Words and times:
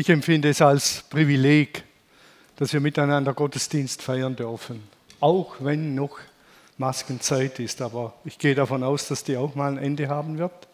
Ich 0.00 0.08
empfinde 0.08 0.48
es 0.48 0.62
als 0.62 1.04
Privileg, 1.10 1.84
dass 2.56 2.72
wir 2.72 2.80
miteinander 2.80 3.34
Gottesdienst 3.34 4.00
feiern 4.00 4.34
dürfen, 4.34 4.82
auch 5.20 5.56
wenn 5.60 5.94
noch 5.94 6.16
Maskenzeit 6.78 7.58
ist. 7.60 7.82
Aber 7.82 8.14
ich 8.24 8.38
gehe 8.38 8.54
davon 8.54 8.82
aus, 8.82 9.08
dass 9.08 9.24
die 9.24 9.36
auch 9.36 9.54
mal 9.54 9.72
ein 9.72 9.76
Ende 9.76 10.08
haben 10.08 10.38
wird. 10.38 10.68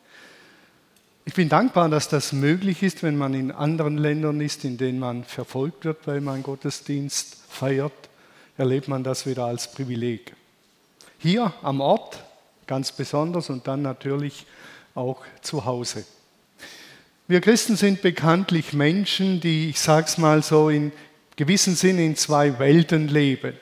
Ich 1.24 1.34
bin 1.34 1.48
dankbar, 1.48 1.88
dass 1.88 2.08
das 2.08 2.32
möglich 2.32 2.84
ist, 2.84 3.02
wenn 3.02 3.16
man 3.16 3.34
in 3.34 3.50
anderen 3.50 3.98
Ländern 3.98 4.40
ist, 4.40 4.64
in 4.64 4.78
denen 4.78 5.00
man 5.00 5.24
verfolgt 5.24 5.84
wird, 5.84 6.06
weil 6.06 6.20
man 6.20 6.44
Gottesdienst 6.44 7.38
feiert, 7.48 8.08
erlebt 8.56 8.86
man 8.86 9.02
das 9.02 9.26
wieder 9.26 9.46
als 9.46 9.72
Privileg. 9.72 10.36
Hier 11.18 11.52
am 11.62 11.80
Ort 11.80 12.22
ganz 12.68 12.92
besonders 12.92 13.50
und 13.50 13.66
dann 13.66 13.82
natürlich 13.82 14.46
auch 14.94 15.20
zu 15.42 15.64
Hause. 15.64 16.04
Wir 17.28 17.40
Christen 17.40 17.74
sind 17.74 18.02
bekanntlich 18.02 18.72
Menschen, 18.72 19.40
die, 19.40 19.68
ich 19.68 19.80
sage 19.80 20.06
es 20.06 20.16
mal 20.16 20.44
so, 20.44 20.68
in 20.68 20.92
gewissem 21.34 21.74
Sinn 21.74 21.98
in 21.98 22.14
zwei 22.14 22.56
Welten 22.60 23.08
leben. 23.08 23.54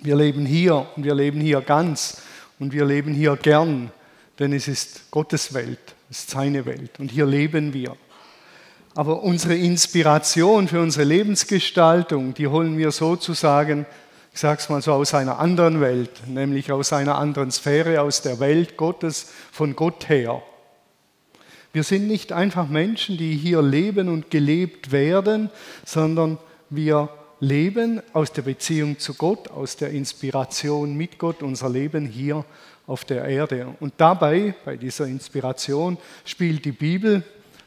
Wir 0.00 0.14
leben 0.14 0.46
hier 0.46 0.86
und 0.94 1.02
wir 1.02 1.16
leben 1.16 1.40
hier 1.40 1.60
ganz 1.62 2.22
und 2.60 2.72
wir 2.72 2.84
leben 2.84 3.12
hier 3.12 3.34
gern, 3.34 3.90
denn 4.38 4.52
es 4.52 4.68
ist 4.68 5.10
Gottes 5.10 5.52
Welt, 5.52 5.80
es 6.08 6.20
ist 6.20 6.30
seine 6.30 6.64
Welt 6.64 7.00
und 7.00 7.10
hier 7.10 7.26
leben 7.26 7.74
wir. 7.74 7.96
Aber 8.94 9.24
unsere 9.24 9.56
Inspiration 9.56 10.68
für 10.68 10.80
unsere 10.80 11.06
Lebensgestaltung, 11.06 12.34
die 12.34 12.46
holen 12.46 12.78
wir 12.78 12.92
sozusagen, 12.92 13.84
ich 14.32 14.38
sage 14.38 14.60
es 14.60 14.68
mal 14.68 14.80
so, 14.80 14.92
aus 14.92 15.12
einer 15.12 15.40
anderen 15.40 15.80
Welt, 15.80 16.28
nämlich 16.28 16.70
aus 16.70 16.92
einer 16.92 17.18
anderen 17.18 17.50
Sphäre, 17.50 18.00
aus 18.00 18.22
der 18.22 18.38
Welt 18.38 18.76
Gottes, 18.76 19.32
von 19.50 19.74
Gott 19.74 20.08
her. 20.08 20.40
Wir 21.74 21.82
sind 21.82 22.06
nicht 22.06 22.30
einfach 22.30 22.68
Menschen, 22.68 23.16
die 23.16 23.34
hier 23.34 23.60
leben 23.60 24.08
und 24.08 24.30
gelebt 24.30 24.92
werden, 24.92 25.50
sondern 25.84 26.38
wir 26.70 27.08
leben 27.40 28.00
aus 28.12 28.32
der 28.32 28.42
Beziehung 28.42 29.00
zu 29.00 29.14
Gott, 29.14 29.48
aus 29.48 29.76
der 29.76 29.90
Inspiration 29.90 30.96
mit 30.96 31.18
Gott, 31.18 31.42
unser 31.42 31.68
Leben 31.68 32.06
hier 32.06 32.44
auf 32.86 33.04
der 33.04 33.24
Erde. 33.24 33.74
Und 33.80 33.94
dabei, 33.96 34.54
bei 34.64 34.76
dieser 34.76 35.08
Inspiration, 35.08 35.98
spielt 36.24 36.64
die 36.64 36.70
Bibel 36.70 37.24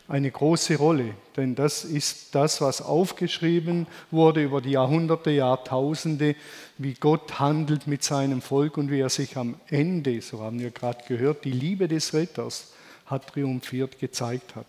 eine 0.08 0.32
große 0.32 0.78
Rolle, 0.78 1.14
denn 1.36 1.54
das 1.54 1.84
ist 1.84 2.34
das, 2.34 2.62
was 2.62 2.82
aufgeschrieben 2.82 3.88
wurde 4.10 4.42
über 4.42 4.62
die 4.62 4.72
Jahrhunderte, 4.72 5.32
Jahrtausende, 5.32 6.38
wie 6.78 6.94
Gott 6.94 7.40
handelt 7.40 7.88
mit 7.88 8.06
seinem 8.06 8.42
Volk 8.42 8.78
und 8.78 8.90
wie 8.90 9.02
er 9.02 9.10
sich 9.10 9.36
am 9.36 9.56
Ende, 9.68 10.22
so 10.22 10.40
haben 10.40 10.62
wir 10.62 10.72
gerade 10.72 11.04
gehört, 11.10 11.44
die 11.44 11.52
Liebe 11.52 11.90
des 11.90 12.14
Retters 12.14 12.72
hat 13.08 13.28
triumphiert, 13.28 14.00
gezeigt 14.00 14.56
hat. 14.56 14.66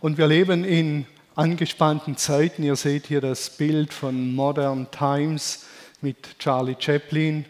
Und 0.00 0.18
wir 0.18 0.26
leben 0.26 0.64
in 0.64 1.06
angespannten 1.34 2.16
Zeiten. 2.16 2.62
Ihr 2.62 2.76
seht 2.76 3.06
hier 3.06 3.20
das 3.20 3.50
Bild 3.50 3.92
von 3.92 4.34
Modern 4.34 4.90
Times 4.90 5.66
mit 6.00 6.38
Charlie 6.38 6.76
Chaplin, 6.78 7.44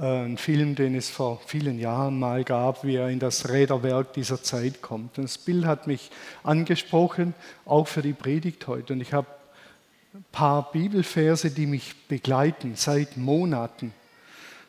äh, 0.00 0.24
ein 0.24 0.38
Film, 0.38 0.74
den 0.74 0.94
es 0.94 1.08
vor 1.08 1.40
vielen 1.46 1.78
Jahren 1.78 2.18
mal 2.18 2.44
gab, 2.44 2.84
wie 2.84 2.96
er 2.96 3.08
in 3.08 3.20
das 3.20 3.48
Räderwerk 3.48 4.12
dieser 4.14 4.42
Zeit 4.42 4.82
kommt. 4.82 5.18
Und 5.18 5.24
das 5.24 5.38
Bild 5.38 5.66
hat 5.66 5.86
mich 5.86 6.10
angesprochen, 6.42 7.34
auch 7.64 7.86
für 7.86 8.02
die 8.02 8.12
Predigt 8.12 8.66
heute. 8.66 8.92
Und 8.94 9.00
ich 9.00 9.12
habe 9.12 9.28
ein 10.14 10.24
paar 10.32 10.70
Bibelverse, 10.72 11.50
die 11.50 11.66
mich 11.66 11.94
begleiten 12.08 12.74
seit 12.76 13.16
Monaten. 13.16 13.92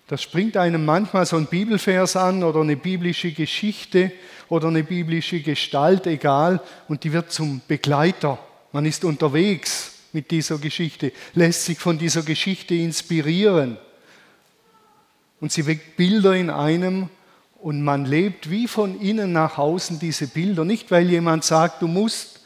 Da 0.08 0.18
springt 0.18 0.56
einem 0.56 0.86
manchmal 0.86 1.26
so 1.26 1.36
ein 1.36 1.48
Bibelvers 1.48 2.16
an 2.16 2.44
oder 2.44 2.62
eine 2.62 2.78
biblische 2.78 3.32
Geschichte 3.32 4.12
oder 4.50 4.68
eine 4.68 4.84
biblische 4.84 5.40
Gestalt, 5.40 6.06
egal, 6.06 6.62
und 6.88 7.04
die 7.04 7.12
wird 7.12 7.32
zum 7.32 7.62
Begleiter. 7.68 8.38
Man 8.72 8.86
ist 8.86 9.04
unterwegs 9.04 9.94
mit 10.14 10.30
dieser 10.30 10.60
Geschichte, 10.60 11.12
lässt 11.34 11.66
sich 11.66 11.80
von 11.80 11.98
dieser 11.98 12.22
Geschichte 12.22 12.76
inspirieren. 12.76 13.78
Und 15.42 15.52
sie 15.52 15.66
weckt 15.66 15.98
Bilder 15.98 16.36
in 16.36 16.50
einem 16.52 17.10
und 17.60 17.82
man 17.82 18.06
lebt 18.06 18.52
wie 18.52 18.68
von 18.68 19.02
innen 19.02 19.34
nach 19.34 19.58
außen 19.58 20.00
diese 20.00 20.28
Bilder. 20.28 20.66
Nicht, 20.66 20.92
weil 20.92 21.10
jemand 21.10 21.44
sagt, 21.44 21.82
du 21.82 21.88
musst, 21.88 22.42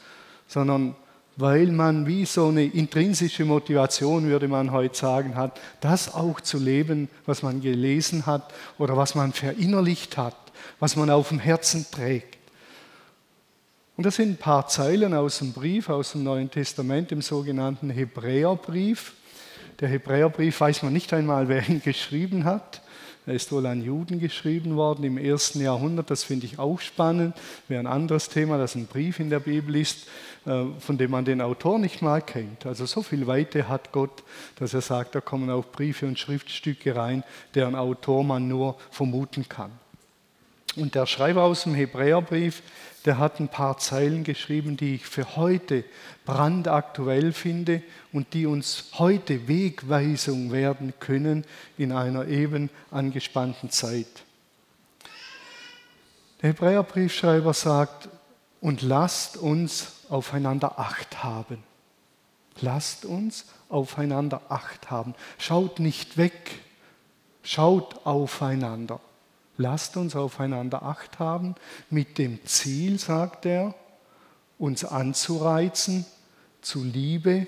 sondern 0.48 0.96
weil 1.40 1.68
man 1.68 2.06
wie 2.06 2.26
so 2.26 2.48
eine 2.48 2.64
intrinsische 2.64 3.44
Motivation, 3.44 4.28
würde 4.28 4.48
man 4.48 4.72
heute 4.72 4.96
sagen, 4.96 5.36
hat, 5.36 5.60
das 5.80 6.14
auch 6.14 6.40
zu 6.40 6.58
leben, 6.58 7.08
was 7.26 7.42
man 7.42 7.60
gelesen 7.60 8.26
hat 8.26 8.52
oder 8.78 8.96
was 8.96 9.14
man 9.14 9.32
verinnerlicht 9.32 10.16
hat, 10.16 10.36
was 10.78 10.96
man 10.96 11.10
auf 11.10 11.28
dem 11.28 11.38
Herzen 11.38 11.86
trägt. 11.90 12.38
Und 13.96 14.06
das 14.06 14.16
sind 14.16 14.30
ein 14.30 14.36
paar 14.36 14.66
Zeilen 14.66 15.12
aus 15.12 15.38
dem 15.38 15.52
Brief, 15.52 15.90
aus 15.90 16.12
dem 16.12 16.24
Neuen 16.24 16.50
Testament, 16.50 17.10
dem 17.10 17.20
sogenannten 17.20 17.90
Hebräerbrief. 17.90 19.12
Der 19.78 19.88
Hebräerbrief 19.88 20.60
weiß 20.60 20.82
man 20.82 20.92
nicht 20.92 21.12
einmal, 21.12 21.48
wer 21.48 21.68
ihn 21.68 21.82
geschrieben 21.82 22.44
hat. 22.44 22.80
Er 23.26 23.34
ist 23.34 23.52
wohl 23.52 23.66
an 23.66 23.82
Juden 23.82 24.18
geschrieben 24.18 24.76
worden 24.76 25.04
im 25.04 25.18
ersten 25.18 25.60
Jahrhundert. 25.60 26.10
Das 26.10 26.24
finde 26.24 26.46
ich 26.46 26.58
auch 26.58 26.80
spannend. 26.80 27.36
Wäre 27.68 27.80
ein 27.80 27.86
anderes 27.86 28.28
Thema, 28.28 28.56
dass 28.56 28.74
ein 28.74 28.86
Brief 28.86 29.20
in 29.20 29.30
der 29.30 29.40
Bibel 29.40 29.76
ist, 29.76 30.08
äh, 30.46 30.64
von 30.78 30.96
dem 30.96 31.10
man 31.10 31.24
den 31.24 31.40
Autor 31.40 31.78
nicht 31.78 32.00
mal 32.00 32.22
kennt. 32.22 32.64
Also 32.64 32.86
so 32.86 33.02
viel 33.02 33.26
Weite 33.26 33.68
hat 33.68 33.92
Gott, 33.92 34.22
dass 34.58 34.72
er 34.72 34.80
sagt, 34.80 35.14
da 35.14 35.20
kommen 35.20 35.50
auch 35.50 35.66
Briefe 35.66 36.06
und 36.06 36.18
Schriftstücke 36.18 36.96
rein, 36.96 37.22
deren 37.54 37.74
Autor 37.74 38.24
man 38.24 38.48
nur 38.48 38.76
vermuten 38.90 39.48
kann. 39.48 39.70
Und 40.76 40.94
der 40.94 41.06
Schreiber 41.06 41.42
aus 41.42 41.64
dem 41.64 41.74
Hebräerbrief, 41.74 42.62
der 43.04 43.18
hat 43.18 43.40
ein 43.40 43.48
paar 43.48 43.78
Zeilen 43.78 44.24
geschrieben, 44.24 44.76
die 44.76 44.96
ich 44.96 45.06
für 45.06 45.36
heute 45.36 45.84
brandaktuell 46.24 47.32
finde 47.32 47.82
und 48.12 48.34
die 48.34 48.46
uns 48.46 48.90
heute 48.98 49.48
Wegweisung 49.48 50.52
werden 50.52 50.92
können 51.00 51.44
in 51.78 51.92
einer 51.92 52.28
eben 52.28 52.70
angespannten 52.90 53.70
Zeit. 53.70 54.06
Der 56.42 56.50
Hebräerbriefschreiber 56.50 57.52
sagt, 57.52 58.08
und 58.60 58.82
lasst 58.82 59.36
uns 59.36 60.04
aufeinander 60.08 60.78
Acht 60.78 61.22
haben. 61.22 61.62
Lasst 62.60 63.06
uns 63.06 63.46
aufeinander 63.68 64.42
Acht 64.48 64.90
haben. 64.90 65.14
Schaut 65.38 65.78
nicht 65.78 66.18
weg, 66.18 66.60
schaut 67.42 68.04
aufeinander. 68.04 69.00
Lasst 69.60 69.98
uns 69.98 70.16
aufeinander 70.16 70.84
Acht 70.84 71.18
haben 71.18 71.54
mit 71.90 72.16
dem 72.16 72.42
Ziel, 72.46 72.98
sagt 72.98 73.44
er, 73.44 73.74
uns 74.58 74.86
anzureizen 74.86 76.06
zu 76.62 76.82
Liebe 76.82 77.46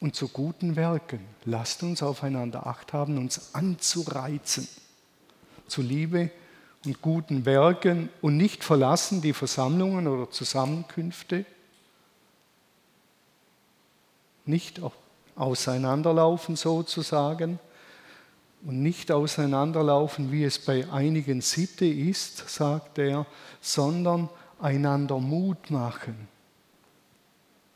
und 0.00 0.16
zu 0.16 0.28
guten 0.28 0.74
Werken. 0.74 1.20
Lasst 1.44 1.82
uns 1.82 2.02
aufeinander 2.02 2.66
Acht 2.66 2.94
haben, 2.94 3.18
uns 3.18 3.54
anzureizen 3.54 4.66
zu 5.66 5.82
Liebe 5.82 6.30
und 6.86 7.02
guten 7.02 7.44
Werken 7.44 8.08
und 8.22 8.38
nicht 8.38 8.64
verlassen 8.64 9.20
die 9.20 9.34
Versammlungen 9.34 10.08
oder 10.08 10.30
Zusammenkünfte, 10.30 11.44
nicht 14.46 14.80
auseinanderlaufen 15.36 16.56
sozusagen, 16.56 17.60
und 18.64 18.82
nicht 18.82 19.12
auseinanderlaufen, 19.12 20.32
wie 20.32 20.44
es 20.44 20.58
bei 20.58 20.88
einigen 20.90 21.40
Sitte 21.40 21.86
ist, 21.86 22.48
sagt 22.48 22.98
er, 22.98 23.26
sondern 23.60 24.28
einander 24.60 25.18
Mut 25.18 25.70
machen. 25.70 26.28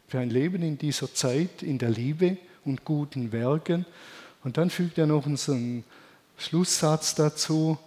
Für 0.09 0.19
ein 0.19 0.31
Leben 0.31 0.63
in 0.63 0.77
dieser 0.79 1.13
Zeit, 1.15 1.63
in 1.63 1.79
der 1.79 1.91
Liebe 1.91 2.37
und 2.65 2.85
guten 2.85 3.33
Werken. 3.33 3.87
Und 4.45 4.57
dann 4.57 4.71
fügt 4.71 4.99
er 4.99 5.07
noch 5.07 5.27
unseren 5.27 5.85
Schlusssatz 6.37 7.15
dazu, 7.15 7.79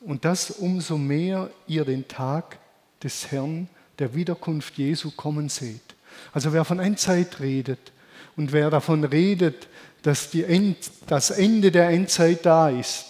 und 0.00 0.24
das 0.24 0.50
umso 0.50 0.96
mehr 0.96 1.50
ihr 1.66 1.84
den 1.84 2.08
Tag 2.08 2.58
des 3.02 3.30
Herrn, 3.30 3.68
der 3.98 4.14
Wiederkunft 4.14 4.78
Jesu 4.78 5.10
kommen 5.10 5.50
seht. 5.50 5.94
Also 6.32 6.52
wer 6.52 6.64
von 6.64 6.80
Endzeit 6.80 7.40
redet 7.40 7.92
und 8.36 8.52
wer 8.52 8.70
davon 8.70 9.04
redet, 9.04 9.68
dass 10.02 10.34
End, 10.34 10.76
das 11.06 11.30
Ende 11.30 11.70
der 11.70 11.90
Endzeit 11.90 12.44
da 12.46 12.68
ist, 12.70 13.06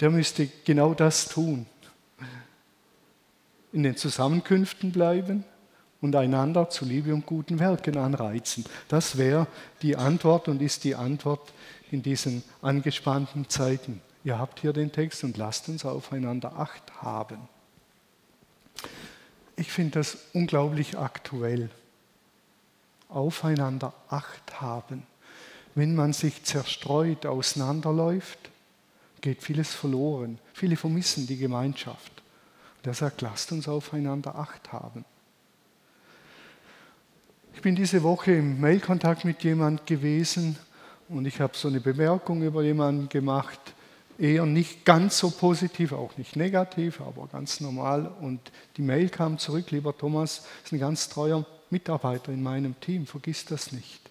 der 0.00 0.10
müsste 0.10 0.48
genau 0.64 0.94
das 0.94 1.28
tun. 1.28 1.66
In 3.72 3.82
den 3.82 3.96
Zusammenkünften 3.96 4.92
bleiben 4.92 5.44
und 6.00 6.16
einander 6.16 6.68
zu 6.68 6.84
Liebe 6.84 7.14
und 7.14 7.24
guten 7.24 7.58
Werken 7.58 7.96
anreizen. 7.96 8.64
Das 8.88 9.16
wäre 9.16 9.46
die 9.80 9.96
Antwort 9.96 10.48
und 10.48 10.60
ist 10.60 10.84
die 10.84 10.94
Antwort 10.94 11.52
in 11.90 12.02
diesen 12.02 12.42
angespannten 12.60 13.48
Zeiten. 13.48 14.02
Ihr 14.24 14.38
habt 14.38 14.60
hier 14.60 14.72
den 14.72 14.92
Text 14.92 15.24
und 15.24 15.36
lasst 15.36 15.68
uns 15.68 15.84
aufeinander 15.84 16.58
Acht 16.58 17.02
haben. 17.02 17.38
Ich 19.56 19.70
finde 19.70 20.00
das 20.00 20.18
unglaublich 20.32 20.98
aktuell. 20.98 21.70
Aufeinander 23.08 23.92
Acht 24.08 24.60
haben. 24.60 25.04
Wenn 25.74 25.94
man 25.94 26.12
sich 26.12 26.44
zerstreut 26.44 27.24
auseinanderläuft, 27.26 28.50
geht 29.20 29.42
vieles 29.42 29.72
verloren. 29.72 30.38
Viele 30.52 30.76
vermissen 30.76 31.26
die 31.26 31.38
Gemeinschaft. 31.38 32.22
Und 32.78 32.86
er 32.86 32.94
sagt, 32.94 33.22
lasst 33.22 33.52
uns 33.52 33.68
aufeinander 33.68 34.34
Acht 34.36 34.72
haben. 34.72 35.04
bin 37.62 37.76
diese 37.76 38.02
Woche 38.02 38.32
im 38.32 38.60
Mailkontakt 38.60 39.24
mit 39.24 39.44
jemand 39.44 39.86
gewesen 39.86 40.58
und 41.08 41.26
ich 41.26 41.40
habe 41.40 41.56
so 41.56 41.68
eine 41.68 41.80
Bemerkung 41.80 42.42
über 42.42 42.62
jemanden 42.62 43.08
gemacht, 43.08 43.60
eher 44.18 44.44
nicht 44.46 44.84
ganz 44.84 45.18
so 45.18 45.30
positiv, 45.30 45.92
auch 45.92 46.16
nicht 46.18 46.36
negativ, 46.36 47.00
aber 47.00 47.28
ganz 47.28 47.60
normal. 47.60 48.10
Und 48.20 48.40
die 48.76 48.82
Mail 48.82 49.08
kam 49.08 49.38
zurück, 49.38 49.70
lieber 49.70 49.96
Thomas, 49.96 50.44
ist 50.64 50.72
ein 50.72 50.80
ganz 50.80 51.08
treuer 51.08 51.46
Mitarbeiter 51.70 52.32
in 52.32 52.42
meinem 52.42 52.78
Team, 52.80 53.06
vergiss 53.06 53.44
das 53.44 53.72
nicht. 53.72 54.01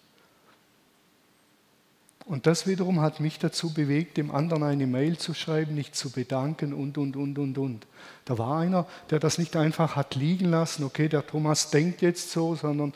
Und 2.25 2.45
das 2.45 2.67
wiederum 2.67 3.01
hat 3.01 3.19
mich 3.19 3.39
dazu 3.39 3.73
bewegt, 3.73 4.17
dem 4.17 4.31
anderen 4.31 4.63
eine 4.63 4.87
Mail 4.87 5.17
zu 5.17 5.33
schreiben, 5.33 5.73
nicht 5.73 5.95
zu 5.95 6.11
bedanken 6.11 6.73
und, 6.73 6.97
und, 6.97 7.15
und, 7.15 7.39
und, 7.39 7.57
und. 7.57 7.87
Da 8.25 8.37
war 8.37 8.59
einer, 8.59 8.85
der 9.09 9.19
das 9.19 9.37
nicht 9.37 9.55
einfach 9.55 9.95
hat 9.95 10.15
liegen 10.15 10.45
lassen, 10.45 10.83
okay, 10.83 11.09
der 11.09 11.25
Thomas 11.25 11.71
denkt 11.71 12.01
jetzt 12.01 12.31
so, 12.31 12.55
sondern 12.55 12.93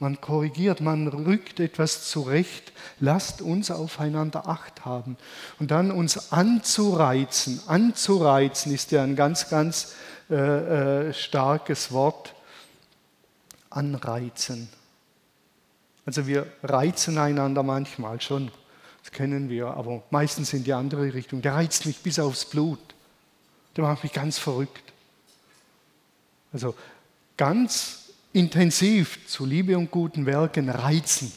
man 0.00 0.20
korrigiert, 0.20 0.80
man 0.80 1.08
rückt 1.08 1.58
etwas 1.58 2.08
zurecht. 2.08 2.72
Lasst 3.00 3.42
uns 3.42 3.70
aufeinander 3.72 4.48
Acht 4.48 4.84
haben. 4.84 5.16
Und 5.58 5.72
dann 5.72 5.90
uns 5.90 6.30
anzureizen. 6.32 7.60
Anzureizen 7.66 8.72
ist 8.72 8.92
ja 8.92 9.02
ein 9.02 9.16
ganz, 9.16 9.48
ganz 9.50 9.94
äh, 10.30 11.08
äh, 11.08 11.12
starkes 11.12 11.90
Wort. 11.90 12.34
Anreizen. 13.70 14.68
Also 16.06 16.26
wir 16.26 16.46
reizen 16.62 17.18
einander 17.18 17.62
manchmal 17.62 18.20
schon. 18.20 18.50
Das 19.08 19.16
kennen 19.16 19.48
wir, 19.48 19.68
aber 19.68 20.02
meistens 20.10 20.52
in 20.52 20.64
die 20.64 20.74
andere 20.74 21.14
Richtung. 21.14 21.40
Der 21.40 21.54
reizt 21.54 21.86
mich 21.86 21.98
bis 22.00 22.18
aufs 22.18 22.44
Blut. 22.44 22.78
Der 23.74 23.84
macht 23.84 24.02
mich 24.02 24.12
ganz 24.12 24.36
verrückt. 24.38 24.82
Also 26.52 26.74
ganz 27.38 28.10
intensiv 28.34 29.26
zu 29.26 29.46
Liebe 29.46 29.78
und 29.78 29.90
guten 29.90 30.26
Werken 30.26 30.68
reizen. 30.68 31.32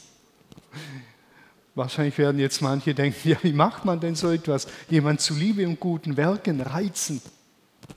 Wahrscheinlich 1.74 2.18
werden 2.18 2.40
jetzt 2.40 2.62
manche 2.62 2.94
denken, 2.94 3.18
ja, 3.30 3.38
wie 3.42 3.54
macht 3.54 3.86
man 3.86 4.02
denn 4.02 4.16
so 4.16 4.30
etwas? 4.30 4.68
Jemand 4.90 5.22
zu 5.22 5.34
Liebe 5.34 5.66
und 5.66 5.80
guten 5.80 6.18
Werken 6.18 6.60
reizen, 6.60 7.22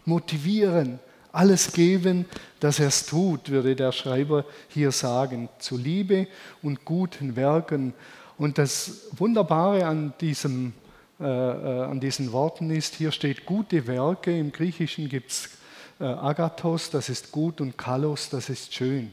motivieren, 0.05 1.01
alles 1.33 1.73
geben, 1.73 2.27
dass 2.61 2.79
er 2.79 2.87
es 2.87 3.07
tut, 3.07 3.49
würde 3.49 3.75
der 3.75 3.91
Schreiber 3.91 4.45
hier 4.69 4.93
sagen, 4.93 5.49
zu 5.59 5.77
Liebe 5.77 6.29
und 6.63 6.85
guten 6.85 7.35
Werken. 7.35 7.93
Und 8.37 8.59
das 8.59 9.09
Wunderbare 9.13 9.87
an, 9.87 10.13
diesem, 10.21 10.73
äh, 11.21 11.25
äh 11.25 11.85
an 11.85 12.01
diesen 12.01 12.33
Worten 12.33 12.71
ist, 12.71 12.95
hier 12.95 13.13
steht 13.13 13.47
gute 13.47 13.87
Werke, 13.87 14.37
im 14.37 14.53
Griechischen 14.53 15.09
gibt 15.09 15.31
es 15.31 15.51
äh, 16.01 16.05
Agathos, 16.05 16.91
das 16.91 17.09
ist 17.09 17.31
gut, 17.31 17.61
und 17.61 17.79
Kalos, 17.79 18.29
das 18.31 18.49
ist 18.49 18.75
schön. 18.75 19.13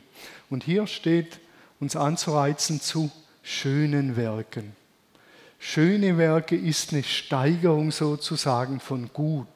Und 0.50 0.64
hier 0.64 0.88
steht 0.88 1.40
uns 1.80 1.96
anzureizen 1.96 2.82
zu 2.82 3.12
schönen 3.44 4.16
Werken. 4.16 4.76
Schöne 5.60 6.18
Werke 6.18 6.56
ist 6.56 6.92
eine 6.92 7.04
Steigerung 7.04 7.92
sozusagen 7.92 8.80
von 8.80 9.12
gut. 9.14 9.48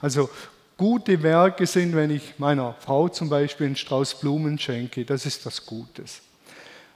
Also 0.00 0.28
gute 0.76 1.22
Werke 1.22 1.66
sind, 1.66 1.94
wenn 1.96 2.10
ich 2.10 2.38
meiner 2.38 2.74
Frau 2.74 3.08
zum 3.08 3.30
Beispiel 3.30 3.66
einen 3.66 3.76
Strauß 3.76 4.20
Blumen 4.20 4.58
schenke, 4.58 5.06
das 5.06 5.24
ist 5.24 5.46
was 5.46 5.64
Gutes. 5.64 6.20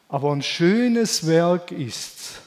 Aber 0.08 0.32
ein 0.32 0.42
schönes 0.42 1.26
Werk 1.26 1.70
ist, 1.70 2.40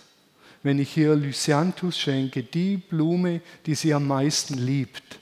wenn 0.63 0.80
ich 0.80 0.98
ihr 0.98 1.16
Lysianthus 1.16 1.98
schenke, 1.98 2.44
die 2.44 2.78
Blume, 2.78 3.42
die 3.66 3.75
sie 3.75 3.94
am 3.94 4.08
meisten 4.08 4.56
liebt 4.56 5.22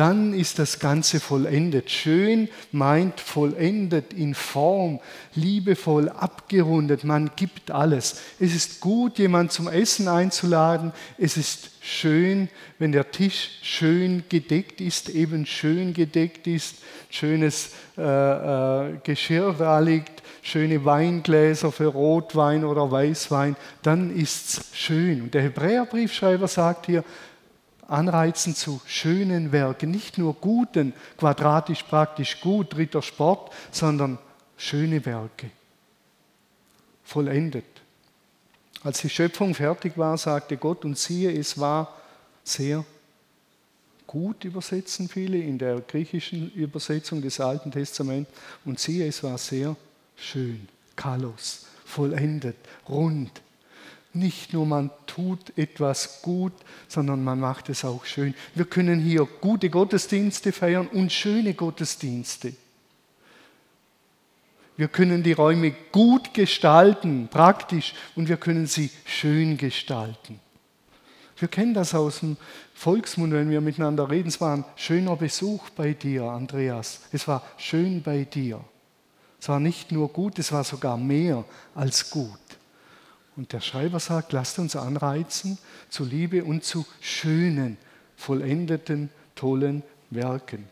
dann 0.00 0.32
ist 0.32 0.58
das 0.58 0.78
Ganze 0.78 1.20
vollendet. 1.20 1.90
Schön 1.90 2.48
meint 2.72 3.20
vollendet, 3.20 4.14
in 4.14 4.34
Form, 4.34 4.98
liebevoll, 5.34 6.08
abgerundet. 6.08 7.04
Man 7.04 7.32
gibt 7.36 7.70
alles. 7.70 8.20
Es 8.38 8.54
ist 8.54 8.80
gut, 8.80 9.18
jemanden 9.18 9.50
zum 9.50 9.68
Essen 9.68 10.08
einzuladen. 10.08 10.92
Es 11.18 11.36
ist 11.36 11.70
schön, 11.82 12.48
wenn 12.78 12.92
der 12.92 13.10
Tisch 13.10 13.58
schön 13.62 14.24
gedeckt 14.30 14.80
ist, 14.80 15.10
eben 15.10 15.44
schön 15.44 15.92
gedeckt 15.92 16.46
ist, 16.46 16.76
schönes 17.10 17.72
äh, 17.98 18.02
äh, 18.02 18.98
Geschirr 19.02 19.54
da 19.58 19.80
liegt, 19.80 20.19
schöne 20.42 20.84
Weingläser 20.84 21.72
für 21.72 21.86
Rotwein 21.86 22.64
oder 22.64 22.90
Weißwein, 22.90 23.56
dann 23.82 24.14
ist 24.14 24.48
es 24.48 24.76
schön. 24.76 25.22
Und 25.22 25.34
der 25.34 25.42
Hebräerbriefschreiber 25.42 26.48
sagt 26.48 26.86
hier, 26.86 27.04
anreizen 27.88 28.54
zu 28.54 28.80
schönen 28.86 29.52
Werken, 29.52 29.90
nicht 29.90 30.16
nur 30.16 30.34
guten, 30.34 30.92
quadratisch 31.18 31.82
praktisch 31.82 32.40
gut, 32.40 32.74
dritter 32.74 33.02
Sport, 33.02 33.52
sondern 33.70 34.18
schöne 34.56 35.04
Werke. 35.04 35.50
Vollendet. 37.02 37.64
Als 38.82 39.00
die 39.00 39.10
Schöpfung 39.10 39.54
fertig 39.54 39.98
war, 39.98 40.16
sagte 40.16 40.56
Gott, 40.56 40.84
und 40.84 40.96
siehe, 40.96 41.32
es 41.36 41.58
war 41.58 41.94
sehr 42.44 42.84
gut, 44.06 44.44
übersetzen 44.44 45.08
viele 45.08 45.38
in 45.38 45.58
der 45.58 45.80
griechischen 45.80 46.50
Übersetzung 46.52 47.20
des 47.20 47.40
Alten 47.40 47.70
Testaments, 47.72 48.30
und 48.64 48.78
siehe, 48.78 49.06
es 49.06 49.22
war 49.22 49.36
sehr 49.36 49.76
schön, 50.20 50.68
kalos, 50.96 51.66
vollendet, 51.84 52.56
rund, 52.88 53.40
nicht 54.12 54.52
nur 54.52 54.66
man 54.66 54.90
tut 55.06 55.56
etwas 55.56 56.22
gut, 56.22 56.52
sondern 56.88 57.22
man 57.22 57.38
macht 57.38 57.68
es 57.68 57.84
auch 57.84 58.04
schön. 58.04 58.34
Wir 58.54 58.64
können 58.64 59.00
hier 59.00 59.26
gute 59.40 59.70
Gottesdienste 59.70 60.52
feiern 60.52 60.88
und 60.88 61.12
schöne 61.12 61.54
Gottesdienste. 61.54 62.52
Wir 64.76 64.88
können 64.88 65.22
die 65.22 65.32
Räume 65.32 65.72
gut 65.92 66.34
gestalten, 66.34 67.28
praktisch, 67.30 67.94
und 68.16 68.28
wir 68.28 68.38
können 68.38 68.66
sie 68.66 68.90
schön 69.04 69.56
gestalten. 69.58 70.40
Wir 71.38 71.48
kennen 71.48 71.74
das 71.74 71.94
aus 71.94 72.20
dem 72.20 72.36
Volksmund, 72.74 73.32
wenn 73.32 73.50
wir 73.50 73.60
miteinander 73.60 74.10
reden. 74.10 74.28
Es 74.28 74.40
war 74.40 74.56
ein 74.56 74.64
schöner 74.76 75.16
Besuch 75.16 75.70
bei 75.70 75.92
dir, 75.92 76.24
Andreas. 76.24 77.02
Es 77.12 77.28
war 77.28 77.42
schön 77.58 78.02
bei 78.02 78.24
dir. 78.24 78.64
Es 79.40 79.48
war 79.48 79.58
nicht 79.58 79.90
nur 79.90 80.08
gut, 80.10 80.38
es 80.38 80.52
war 80.52 80.64
sogar 80.64 80.98
mehr 80.98 81.44
als 81.74 82.10
gut. 82.10 82.38
Und 83.36 83.52
der 83.52 83.60
Schreiber 83.60 83.98
sagt, 83.98 84.32
lasst 84.32 84.58
uns 84.58 84.76
anreizen 84.76 85.56
zu 85.88 86.04
Liebe 86.04 86.44
und 86.44 86.62
zu 86.62 86.84
schönen, 87.00 87.78
vollendeten, 88.16 89.08
tollen 89.34 89.82
Werken. 90.10 90.68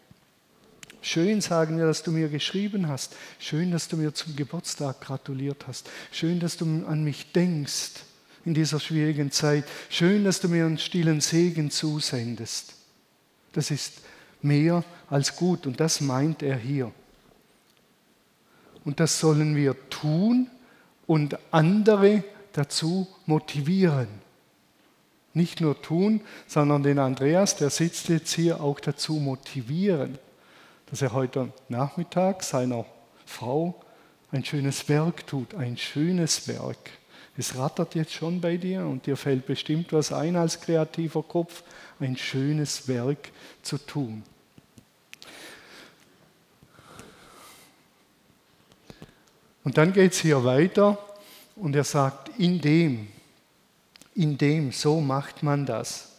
Schön 1.00 1.40
sagen 1.40 1.78
wir, 1.78 1.86
dass 1.86 2.02
du 2.02 2.10
mir 2.10 2.28
geschrieben 2.28 2.88
hast. 2.88 3.16
Schön, 3.38 3.70
dass 3.70 3.88
du 3.88 3.96
mir 3.96 4.12
zum 4.12 4.36
Geburtstag 4.36 5.00
gratuliert 5.00 5.66
hast. 5.66 5.88
Schön, 6.10 6.40
dass 6.40 6.56
du 6.56 6.84
an 6.86 7.04
mich 7.04 7.32
denkst 7.32 8.02
in 8.44 8.52
dieser 8.52 8.80
schwierigen 8.80 9.30
Zeit. 9.30 9.64
Schön, 9.88 10.24
dass 10.24 10.40
du 10.40 10.48
mir 10.48 10.66
einen 10.66 10.78
stillen 10.78 11.20
Segen 11.20 11.70
zusendest. 11.70 12.74
Das 13.52 13.70
ist 13.70 14.02
mehr 14.42 14.84
als 15.08 15.36
gut 15.36 15.66
und 15.66 15.80
das 15.80 16.00
meint 16.00 16.42
er 16.42 16.56
hier. 16.56 16.92
Und 18.88 19.00
das 19.00 19.20
sollen 19.20 19.54
wir 19.54 19.76
tun 19.90 20.48
und 21.06 21.38
andere 21.50 22.24
dazu 22.54 23.06
motivieren. 23.26 24.08
Nicht 25.34 25.60
nur 25.60 25.82
tun, 25.82 26.22
sondern 26.46 26.84
den 26.84 26.98
Andreas, 26.98 27.54
der 27.56 27.68
sitzt 27.68 28.08
jetzt 28.08 28.32
hier, 28.32 28.62
auch 28.62 28.80
dazu 28.80 29.16
motivieren, 29.16 30.18
dass 30.86 31.02
er 31.02 31.12
heute 31.12 31.52
Nachmittag 31.68 32.42
seiner 32.42 32.86
Frau 33.26 33.78
ein 34.32 34.42
schönes 34.42 34.88
Werk 34.88 35.26
tut, 35.26 35.54
ein 35.54 35.76
schönes 35.76 36.48
Werk. 36.48 36.88
Es 37.36 37.58
rattert 37.58 37.94
jetzt 37.94 38.14
schon 38.14 38.40
bei 38.40 38.56
dir 38.56 38.86
und 38.86 39.04
dir 39.04 39.18
fällt 39.18 39.44
bestimmt 39.44 39.92
was 39.92 40.14
ein 40.14 40.34
als 40.34 40.62
kreativer 40.62 41.22
Kopf, 41.22 41.62
ein 42.00 42.16
schönes 42.16 42.88
Werk 42.88 43.32
zu 43.60 43.76
tun. 43.76 44.22
Und 49.64 49.78
dann 49.78 49.92
geht 49.92 50.12
es 50.12 50.20
hier 50.20 50.44
weiter. 50.44 50.98
Und 51.56 51.74
er 51.74 51.84
sagt, 51.84 52.30
in 52.38 52.60
dem, 52.60 53.08
in 54.14 54.38
dem, 54.38 54.72
so 54.72 55.00
macht 55.00 55.42
man 55.42 55.66
das, 55.66 56.10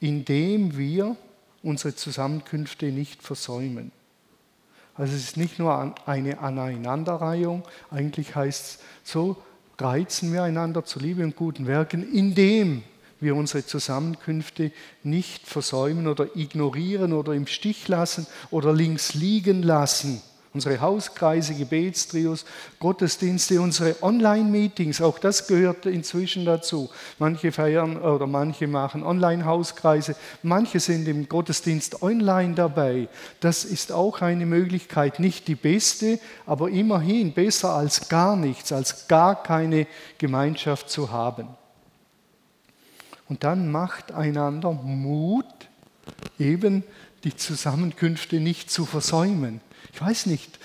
indem 0.00 0.76
wir 0.76 1.16
unsere 1.62 1.94
Zusammenkünfte 1.94 2.86
nicht 2.86 3.22
versäumen. 3.22 3.92
Also 4.94 5.14
es 5.14 5.22
ist 5.22 5.36
nicht 5.36 5.58
nur 5.58 5.94
eine 6.06 6.38
Aneinanderreihung, 6.40 7.62
eigentlich 7.90 8.34
heißt 8.34 8.64
es, 8.64 8.78
so 9.02 9.36
reizen 9.78 10.32
wir 10.32 10.42
einander 10.42 10.84
zu 10.84 10.98
Liebe 10.98 11.22
und 11.22 11.36
guten 11.36 11.66
Werken, 11.66 12.12
indem 12.12 12.82
wir 13.20 13.34
unsere 13.34 13.64
Zusammenkünfte 13.64 14.72
nicht 15.02 15.46
versäumen 15.46 16.06
oder 16.06 16.36
ignorieren 16.36 17.12
oder 17.12 17.32
im 17.32 17.46
Stich 17.46 17.88
lassen 17.88 18.26
oder 18.50 18.72
links 18.72 19.14
liegen 19.14 19.62
lassen, 19.62 20.22
Unsere 20.52 20.80
Hauskreise, 20.80 21.54
Gebetstrios, 21.54 22.44
Gottesdienste, 22.80 23.60
unsere 23.60 24.02
Online-Meetings, 24.02 25.00
auch 25.00 25.20
das 25.20 25.46
gehört 25.46 25.86
inzwischen 25.86 26.44
dazu. 26.44 26.90
Manche 27.20 27.52
feiern 27.52 27.96
oder 27.96 28.26
manche 28.26 28.66
machen 28.66 29.04
Online-Hauskreise, 29.04 30.16
manche 30.42 30.80
sind 30.80 31.06
im 31.06 31.28
Gottesdienst 31.28 32.02
online 32.02 32.54
dabei. 32.54 33.08
Das 33.38 33.64
ist 33.64 33.92
auch 33.92 34.22
eine 34.22 34.44
Möglichkeit, 34.44 35.20
nicht 35.20 35.46
die 35.46 35.54
beste, 35.54 36.18
aber 36.46 36.68
immerhin 36.68 37.32
besser 37.32 37.74
als 37.74 38.08
gar 38.08 38.34
nichts, 38.34 38.72
als 38.72 39.06
gar 39.06 39.40
keine 39.40 39.86
Gemeinschaft 40.18 40.90
zu 40.90 41.12
haben. 41.12 41.46
Und 43.28 43.44
dann 43.44 43.70
macht 43.70 44.10
einander 44.10 44.72
Mut, 44.72 45.46
eben 46.40 46.82
die 47.22 47.36
Zusammenkünfte 47.36 48.40
nicht 48.40 48.72
zu 48.72 48.84
versäumen. 48.84 49.60
Ich 49.92 50.00
weiß 50.00 50.26
nicht, 50.26 50.58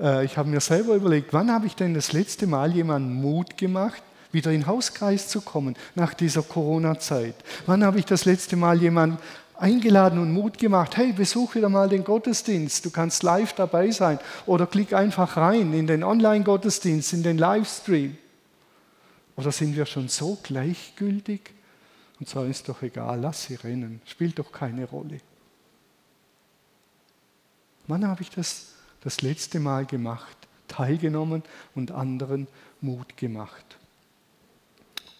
äh, 0.00 0.24
ich 0.24 0.36
habe 0.36 0.48
mir 0.48 0.60
selber 0.60 0.94
überlegt, 0.94 1.32
wann 1.32 1.50
habe 1.50 1.66
ich 1.66 1.76
denn 1.76 1.94
das 1.94 2.12
letzte 2.12 2.46
Mal 2.46 2.72
jemanden 2.72 3.14
Mut 3.14 3.56
gemacht, 3.56 4.02
wieder 4.32 4.52
in 4.52 4.60
den 4.60 4.66
Hauskreis 4.66 5.28
zu 5.28 5.40
kommen 5.40 5.76
nach 5.94 6.14
dieser 6.14 6.42
Corona-Zeit? 6.42 7.34
Wann 7.66 7.84
habe 7.84 7.98
ich 7.98 8.04
das 8.04 8.24
letzte 8.24 8.56
Mal 8.56 8.80
jemanden 8.80 9.18
eingeladen 9.60 10.18
und 10.18 10.32
Mut 10.32 10.58
gemacht, 10.58 10.96
hey, 10.96 11.12
besuch 11.12 11.54
wieder 11.54 11.68
mal 11.68 11.88
den 11.88 12.04
Gottesdienst, 12.04 12.84
du 12.84 12.90
kannst 12.90 13.22
live 13.22 13.52
dabei 13.52 13.90
sein 13.90 14.18
oder 14.46 14.66
klick 14.66 14.94
einfach 14.94 15.36
rein 15.36 15.74
in 15.74 15.86
den 15.86 16.02
Online-Gottesdienst, 16.02 17.12
in 17.12 17.22
den 17.22 17.38
Livestream. 17.38 18.16
Oder 19.36 19.52
sind 19.52 19.76
wir 19.76 19.86
schon 19.86 20.08
so 20.08 20.38
gleichgültig 20.42 21.40
und 22.18 22.28
sagen, 22.28 22.50
ist 22.50 22.68
doch 22.68 22.82
egal, 22.82 23.20
lass 23.20 23.44
sie 23.44 23.54
rennen, 23.54 24.00
spielt 24.06 24.38
doch 24.38 24.50
keine 24.50 24.86
Rolle. 24.86 25.20
Wann 27.90 28.06
habe 28.06 28.22
ich 28.22 28.30
das 28.30 28.66
das 29.02 29.20
letzte 29.22 29.58
Mal 29.58 29.84
gemacht? 29.84 30.36
Teilgenommen 30.68 31.42
und 31.74 31.90
anderen 31.90 32.46
Mut 32.80 33.16
gemacht. 33.16 33.64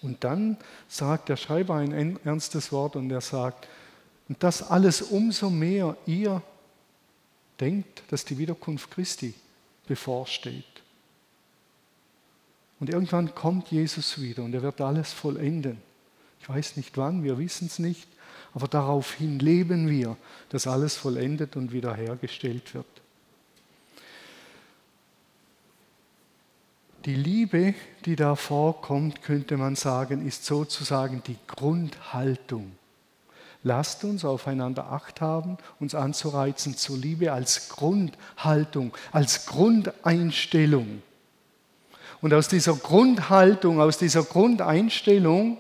Und 0.02 0.22
dann 0.24 0.56
sagt 0.88 1.28
der 1.28 1.36
Schreiber 1.36 1.74
ein 1.74 2.18
ernstes 2.24 2.70
Wort 2.72 2.96
und 2.96 3.10
er 3.10 3.20
sagt, 3.20 3.68
und 4.28 4.42
das 4.42 4.70
alles 4.70 5.02
umso 5.02 5.50
mehr 5.50 5.96
ihr 6.06 6.42
denkt, 7.58 8.04
dass 8.08 8.24
die 8.24 8.38
Wiederkunft 8.38 8.90
Christi 8.92 9.34
bevorsteht. 9.86 10.64
Und 12.78 12.88
irgendwann 12.88 13.34
kommt 13.34 13.72
Jesus 13.72 14.20
wieder 14.20 14.44
und 14.44 14.54
er 14.54 14.62
wird 14.62 14.80
alles 14.80 15.12
vollenden. 15.12 15.82
Ich 16.40 16.48
weiß 16.48 16.76
nicht 16.76 16.96
wann, 16.96 17.24
wir 17.24 17.36
wissen 17.36 17.66
es 17.66 17.80
nicht, 17.80 18.06
aber 18.54 18.68
daraufhin 18.68 19.38
leben 19.38 19.88
wir, 19.88 20.16
dass 20.48 20.66
alles 20.66 20.96
vollendet 20.96 21.56
und 21.56 21.72
wiederhergestellt 21.72 22.74
wird. 22.74 22.86
Die 27.06 27.14
Liebe, 27.14 27.74
die 28.04 28.14
da 28.14 28.34
vorkommt, 28.34 29.22
könnte 29.22 29.56
man 29.56 29.74
sagen, 29.74 30.26
ist 30.26 30.44
sozusagen 30.44 31.22
die 31.26 31.38
Grundhaltung. 31.46 32.72
Lasst 33.62 34.04
uns 34.04 34.24
aufeinander 34.24 34.90
Acht 34.90 35.20
haben, 35.20 35.56
uns 35.78 35.94
anzureizen 35.94 36.76
zur 36.76 36.98
Liebe 36.98 37.32
als 37.32 37.70
Grundhaltung, 37.70 38.92
als 39.12 39.46
Grundeinstellung. 39.46 41.02
Und 42.20 42.34
aus 42.34 42.48
dieser 42.48 42.74
Grundhaltung, 42.74 43.80
aus 43.80 43.96
dieser 43.96 44.22
Grundeinstellung 44.22 45.56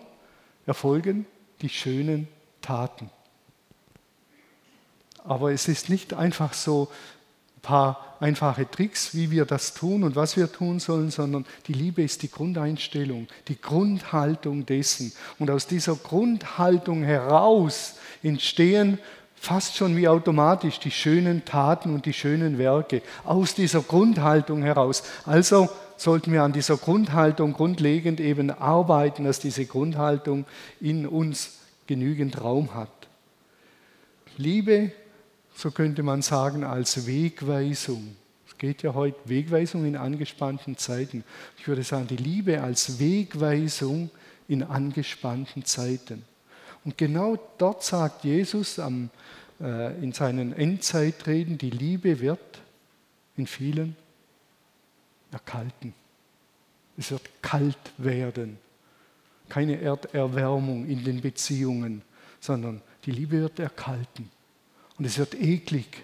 erfolgen 0.66 1.24
die 1.62 1.70
schönen 1.70 2.28
Taten. 2.60 3.10
Aber 5.24 5.52
es 5.52 5.68
ist 5.68 5.88
nicht 5.88 6.14
einfach 6.14 6.54
so 6.54 6.88
ein 7.56 7.60
paar 7.62 8.16
einfache 8.20 8.70
Tricks, 8.70 9.14
wie 9.14 9.30
wir 9.30 9.44
das 9.44 9.74
tun 9.74 10.02
und 10.02 10.16
was 10.16 10.36
wir 10.36 10.50
tun 10.50 10.78
sollen, 10.78 11.10
sondern 11.10 11.46
die 11.66 11.72
Liebe 11.72 12.02
ist 12.02 12.22
die 12.22 12.30
Grundeinstellung, 12.30 13.28
die 13.48 13.60
Grundhaltung 13.60 14.66
dessen. 14.66 15.12
Und 15.38 15.50
aus 15.50 15.66
dieser 15.66 15.96
Grundhaltung 15.96 17.02
heraus 17.02 17.94
entstehen 18.22 18.98
fast 19.34 19.76
schon 19.76 19.96
wie 19.96 20.06
automatisch 20.06 20.78
die 20.80 20.90
schönen 20.90 21.44
Taten 21.46 21.94
und 21.94 22.04
die 22.04 22.12
schönen 22.12 22.58
Werke. 22.58 23.02
Aus 23.24 23.54
dieser 23.54 23.80
Grundhaltung 23.80 24.62
heraus. 24.62 25.02
Also 25.24 25.70
sollten 25.96 26.32
wir 26.32 26.42
an 26.42 26.52
dieser 26.52 26.76
Grundhaltung 26.76 27.54
grundlegend 27.54 28.20
eben 28.20 28.50
arbeiten, 28.50 29.24
dass 29.24 29.38
diese 29.38 29.64
Grundhaltung 29.64 30.44
in 30.80 31.06
uns 31.06 31.59
genügend 31.90 32.40
Raum 32.40 32.72
hat. 32.72 33.08
Liebe, 34.36 34.92
so 35.56 35.72
könnte 35.72 36.04
man 36.04 36.22
sagen, 36.22 36.62
als 36.62 37.04
Wegweisung. 37.04 38.14
Es 38.46 38.56
geht 38.58 38.84
ja 38.84 38.94
heute 38.94 39.18
Wegweisung 39.28 39.84
in 39.84 39.96
angespannten 39.96 40.76
Zeiten. 40.76 41.24
Ich 41.58 41.66
würde 41.66 41.82
sagen, 41.82 42.06
die 42.06 42.16
Liebe 42.16 42.62
als 42.62 43.00
Wegweisung 43.00 44.08
in 44.46 44.62
angespannten 44.62 45.64
Zeiten. 45.64 46.22
Und 46.84 46.96
genau 46.96 47.36
dort 47.58 47.82
sagt 47.82 48.22
Jesus 48.22 48.78
am, 48.78 49.10
äh, 49.60 50.00
in 50.00 50.12
seinen 50.12 50.52
Endzeitreden, 50.52 51.58
die 51.58 51.70
Liebe 51.70 52.20
wird 52.20 52.62
in 53.36 53.48
vielen 53.48 53.96
erkalten. 55.32 55.92
Es 56.96 57.10
wird 57.10 57.28
kalt 57.42 57.76
werden 57.98 58.58
keine 59.50 59.80
Erderwärmung 59.80 60.86
in 60.86 61.04
den 61.04 61.20
Beziehungen, 61.20 62.00
sondern 62.40 62.80
die 63.04 63.10
Liebe 63.10 63.40
wird 63.40 63.58
erkalten 63.58 64.30
und 64.98 65.04
es 65.04 65.18
wird 65.18 65.34
eklig. 65.34 66.02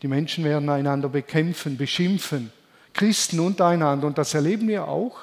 Die 0.00 0.08
Menschen 0.08 0.44
werden 0.44 0.70
einander 0.70 1.10
bekämpfen, 1.10 1.76
beschimpfen, 1.76 2.50
Christen 2.94 3.40
untereinander 3.40 4.06
und 4.06 4.16
das 4.16 4.32
erleben 4.32 4.68
wir 4.68 4.88
auch 4.88 5.18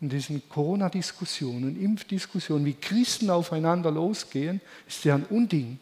in 0.00 0.08
diesen 0.08 0.48
Corona-Diskussionen, 0.48 1.80
Impfdiskussionen, 1.82 2.64
wie 2.64 2.74
Christen 2.74 3.30
aufeinander 3.30 3.90
losgehen, 3.90 4.60
ist 4.86 5.04
ja 5.04 5.16
ein 5.16 5.24
Unding. 5.24 5.80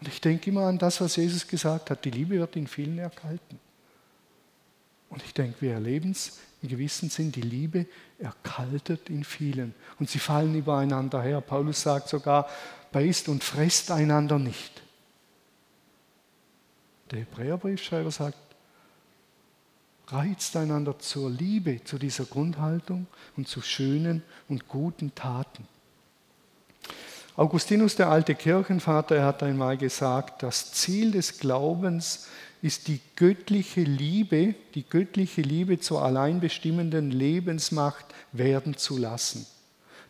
Und 0.00 0.08
ich 0.08 0.20
denke 0.20 0.50
immer 0.50 0.66
an 0.66 0.78
das, 0.78 1.00
was 1.00 1.16
Jesus 1.16 1.46
gesagt 1.46 1.90
hat, 1.90 2.04
die 2.04 2.10
Liebe 2.10 2.38
wird 2.38 2.54
in 2.56 2.66
vielen 2.66 2.98
erkalten. 2.98 3.58
Und 5.08 5.22
ich 5.24 5.32
denke, 5.32 5.60
wir 5.60 5.72
erleben 5.72 6.10
es 6.10 6.38
im 6.62 6.68
gewissen 6.68 7.08
Sinn, 7.08 7.30
die 7.30 7.42
Liebe 7.42 7.86
erkaltet 8.18 9.10
in 9.10 9.24
vielen. 9.24 9.74
Und 9.98 10.10
sie 10.10 10.18
fallen 10.18 10.54
übereinander 10.54 11.22
her. 11.22 11.40
Paulus 11.40 11.82
sagt 11.82 12.08
sogar, 12.08 12.48
beißt 12.92 13.28
und 13.28 13.44
fresst 13.44 13.90
einander 13.90 14.38
nicht. 14.38 14.82
Der 17.10 17.20
Hebräerbriefschreiber 17.20 18.10
sagt, 18.10 18.36
reizt 20.08 20.56
einander 20.56 20.98
zur 20.98 21.30
Liebe, 21.30 21.82
zu 21.84 21.98
dieser 21.98 22.24
Grundhaltung 22.24 23.06
und 23.36 23.46
zu 23.46 23.60
schönen 23.60 24.22
und 24.48 24.68
guten 24.68 25.14
Taten. 25.14 25.66
Augustinus, 27.36 27.94
der 27.94 28.08
alte 28.08 28.34
Kirchenvater, 28.34 29.16
er 29.16 29.26
hat 29.26 29.44
einmal 29.44 29.76
gesagt, 29.76 30.42
das 30.42 30.72
Ziel 30.72 31.12
des 31.12 31.38
Glaubens 31.38 32.26
ist 32.62 32.88
die 32.88 33.00
göttliche 33.16 33.82
Liebe, 33.82 34.54
die 34.74 34.82
göttliche 34.88 35.42
Liebe 35.42 35.78
zur 35.78 36.02
allein 36.02 36.40
bestimmenden 36.40 37.10
Lebensmacht 37.10 38.06
werden 38.32 38.76
zu 38.76 38.98
lassen. 38.98 39.46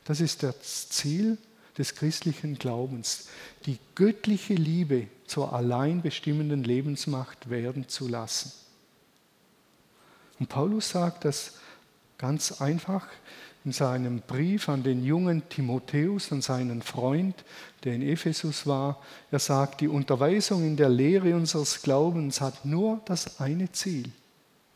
Das 0.05 0.21
ist 0.21 0.43
das 0.43 0.89
Ziel 0.89 1.37
des 1.77 1.95
christlichen 1.95 2.59
Glaubens, 2.59 3.29
die 3.67 3.79
göttliche 3.95 4.55
Liebe 4.55 5.09
zur 5.27 5.53
allein 5.53 6.03
bestimmenden 6.03 6.65
Lebensmacht 6.65 7.51
werden 7.51 7.89
zu 7.89 8.09
lassen. 8.09 8.53
Und 10.41 10.49
Paulus 10.49 10.91
sagt 10.91 11.25
das 11.25 11.55
ganz 12.17 12.61
einfach, 12.61 13.07
in 13.69 13.73
seinem 13.73 14.23
Brief 14.27 14.71
an 14.71 14.83
den 14.83 15.05
jungen 15.05 15.47
Timotheus, 15.51 16.33
an 16.33 16.41
seinen 16.41 16.81
Freund, 16.81 17.35
der 17.85 17.93
in 17.97 18.01
Ephesus 18.01 18.67
war. 18.67 18.99
Er 19.31 19.41
sagt, 19.41 19.83
die 19.83 19.89
Unterweisung 19.89 20.65
in 20.65 20.79
der 20.79 20.89
Lehre 20.89 21.35
unseres 21.35 21.83
Glaubens 21.83 22.41
hat 22.41 22.65
nur 22.65 23.03
das 23.05 23.41
eine 23.41 23.71
Ziel, 23.71 24.11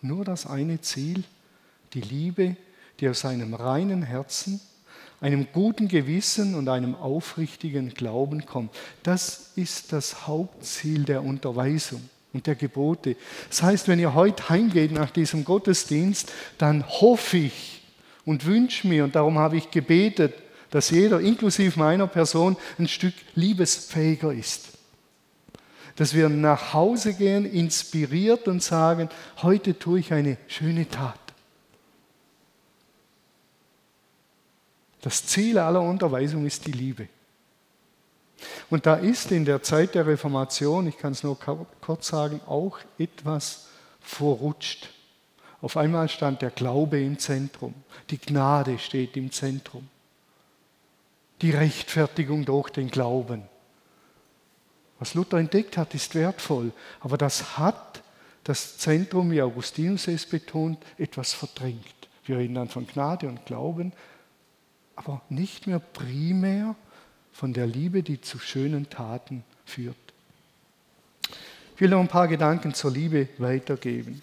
nur 0.02 0.26
das 0.26 0.44
eine 0.44 0.82
Ziel, 0.82 1.24
die 1.94 2.02
Liebe, 2.02 2.54
die 3.00 3.08
aus 3.08 3.24
einem 3.24 3.54
reinen 3.54 4.02
Herzen, 4.02 4.60
einem 5.22 5.46
guten 5.54 5.88
Gewissen 5.88 6.54
und 6.54 6.68
einem 6.68 6.94
aufrichtigen 6.94 7.94
Glauben 7.94 8.44
kommt. 8.44 8.74
Das 9.02 9.52
ist 9.56 9.94
das 9.94 10.26
Hauptziel 10.26 11.04
der 11.04 11.24
Unterweisung 11.24 12.02
und 12.34 12.46
der 12.46 12.56
Gebote. 12.56 13.16
Das 13.48 13.62
heißt, 13.62 13.88
wenn 13.88 13.98
ihr 13.98 14.12
heute 14.12 14.50
heimgeht 14.50 14.92
nach 14.92 15.10
diesem 15.10 15.46
Gottesdienst, 15.46 16.30
dann 16.58 16.86
hoffe 16.86 17.38
ich, 17.38 17.81
und 18.24 18.46
wünsche 18.46 18.86
mir, 18.86 19.04
und 19.04 19.14
darum 19.14 19.38
habe 19.38 19.56
ich 19.56 19.70
gebetet, 19.70 20.34
dass 20.70 20.90
jeder, 20.90 21.20
inklusive 21.20 21.78
meiner 21.78 22.06
Person, 22.06 22.56
ein 22.78 22.88
Stück 22.88 23.14
liebesfähiger 23.34 24.32
ist. 24.32 24.68
Dass 25.96 26.14
wir 26.14 26.28
nach 26.28 26.72
Hause 26.72 27.12
gehen, 27.12 27.44
inspiriert 27.44 28.48
und 28.48 28.62
sagen, 28.62 29.10
heute 29.42 29.78
tue 29.78 30.00
ich 30.00 30.12
eine 30.12 30.38
schöne 30.48 30.88
Tat. 30.88 31.18
Das 35.02 35.26
Ziel 35.26 35.58
aller 35.58 35.82
Unterweisung 35.82 36.46
ist 36.46 36.66
die 36.66 36.72
Liebe. 36.72 37.08
Und 38.70 38.86
da 38.86 38.94
ist 38.94 39.30
in 39.30 39.44
der 39.44 39.62
Zeit 39.62 39.94
der 39.94 40.06
Reformation, 40.06 40.86
ich 40.86 40.96
kann 40.96 41.12
es 41.12 41.22
nur 41.22 41.38
kurz 41.80 42.08
sagen, 42.08 42.40
auch 42.46 42.78
etwas 42.98 43.66
verrutscht. 44.00 44.88
Auf 45.62 45.76
einmal 45.76 46.08
stand 46.08 46.42
der 46.42 46.50
Glaube 46.50 47.00
im 47.00 47.20
Zentrum, 47.20 47.72
die 48.10 48.18
Gnade 48.18 48.80
steht 48.80 49.16
im 49.16 49.30
Zentrum, 49.30 49.88
die 51.40 51.52
Rechtfertigung 51.52 52.44
durch 52.44 52.70
den 52.70 52.90
Glauben. 52.90 53.44
Was 54.98 55.14
Luther 55.14 55.38
entdeckt 55.38 55.76
hat, 55.76 55.94
ist 55.94 56.16
wertvoll, 56.16 56.72
aber 57.00 57.16
das 57.16 57.58
hat 57.58 58.02
das 58.42 58.76
Zentrum, 58.76 59.30
wie 59.30 59.40
Augustinus 59.40 60.08
es 60.08 60.26
betont, 60.26 60.78
etwas 60.98 61.32
verdrängt. 61.32 61.86
Wir 62.24 62.38
reden 62.38 62.56
dann 62.56 62.68
von 62.68 62.86
Gnade 62.86 63.28
und 63.28 63.46
Glauben, 63.46 63.92
aber 64.96 65.22
nicht 65.28 65.68
mehr 65.68 65.78
primär 65.78 66.74
von 67.32 67.52
der 67.52 67.68
Liebe, 67.68 68.02
die 68.02 68.20
zu 68.20 68.40
schönen 68.40 68.90
Taten 68.90 69.44
führt. 69.64 69.96
Ich 71.76 71.80
will 71.80 71.90
noch 71.90 72.00
ein 72.00 72.08
paar 72.08 72.28
Gedanken 72.28 72.74
zur 72.74 72.90
Liebe 72.90 73.28
weitergeben. 73.38 74.22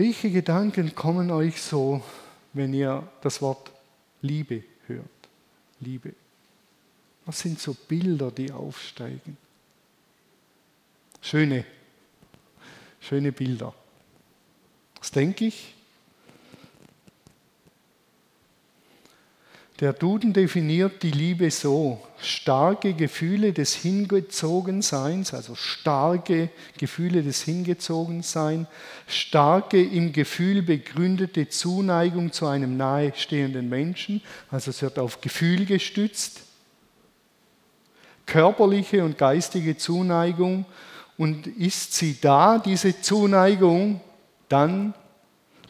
Welche 0.00 0.30
Gedanken 0.30 0.94
kommen 0.94 1.30
euch 1.30 1.60
so, 1.60 2.02
wenn 2.54 2.72
ihr 2.72 3.06
das 3.20 3.42
Wort 3.42 3.70
Liebe 4.22 4.64
hört? 4.86 5.04
Liebe. 5.78 6.14
Was 7.26 7.40
sind 7.40 7.60
so 7.60 7.74
Bilder, 7.74 8.30
die 8.30 8.50
aufsteigen? 8.50 9.36
Schöne, 11.20 11.66
schöne 12.98 13.30
Bilder. 13.30 13.74
Was 14.98 15.10
denke 15.10 15.44
ich? 15.44 15.74
Der 19.80 19.94
Duden 19.94 20.34
definiert 20.34 21.02
die 21.02 21.10
Liebe 21.10 21.50
so, 21.50 22.02
starke 22.20 22.92
Gefühle 22.92 23.54
des 23.54 23.74
Hingezogenseins, 23.74 25.32
also 25.32 25.54
starke 25.54 26.50
Gefühle 26.76 27.22
des 27.22 27.42
Hingezogenseins, 27.42 28.68
starke 29.06 29.82
im 29.82 30.12
Gefühl 30.12 30.60
begründete 30.60 31.48
Zuneigung 31.48 32.30
zu 32.30 32.46
einem 32.46 32.76
nahestehenden 32.76 33.70
Menschen, 33.70 34.20
also 34.50 34.68
es 34.70 34.82
wird 34.82 34.98
auf 34.98 35.22
Gefühl 35.22 35.64
gestützt, 35.64 36.42
körperliche 38.26 39.02
und 39.02 39.16
geistige 39.16 39.78
Zuneigung 39.78 40.66
und 41.16 41.46
ist 41.46 41.94
sie 41.94 42.18
da, 42.20 42.58
diese 42.58 43.00
Zuneigung, 43.00 44.02
dann 44.50 44.92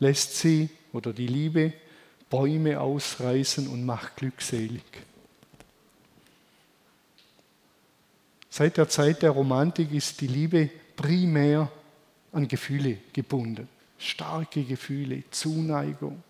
lässt 0.00 0.36
sie 0.36 0.68
oder 0.92 1.12
die 1.12 1.28
Liebe 1.28 1.72
Bäume 2.30 2.80
ausreißen 2.80 3.68
und 3.68 3.84
macht 3.84 4.16
glückselig. 4.16 4.82
Seit 8.48 8.76
der 8.76 8.88
Zeit 8.88 9.22
der 9.22 9.30
Romantik 9.30 9.92
ist 9.92 10.20
die 10.20 10.26
Liebe 10.26 10.70
primär 10.96 11.70
an 12.32 12.48
Gefühle 12.48 12.98
gebunden. 13.12 13.68
Starke 13.98 14.64
Gefühle, 14.64 15.24
Zuneigung. 15.30 16.22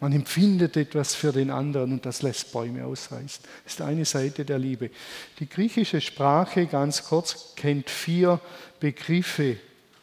Man 0.00 0.12
empfindet 0.12 0.76
etwas 0.76 1.14
für 1.14 1.32
den 1.32 1.50
anderen 1.50 1.92
und 1.92 2.04
das 2.04 2.22
lässt 2.22 2.52
Bäume 2.52 2.84
ausreißen. 2.84 3.44
Das 3.64 3.74
ist 3.74 3.80
eine 3.80 4.04
Seite 4.04 4.44
der 4.44 4.58
Liebe. 4.58 4.90
Die 5.38 5.48
griechische 5.48 6.00
Sprache, 6.00 6.66
ganz 6.66 7.04
kurz, 7.04 7.54
kennt 7.54 7.88
vier 7.88 8.40
Begriffe 8.80 9.56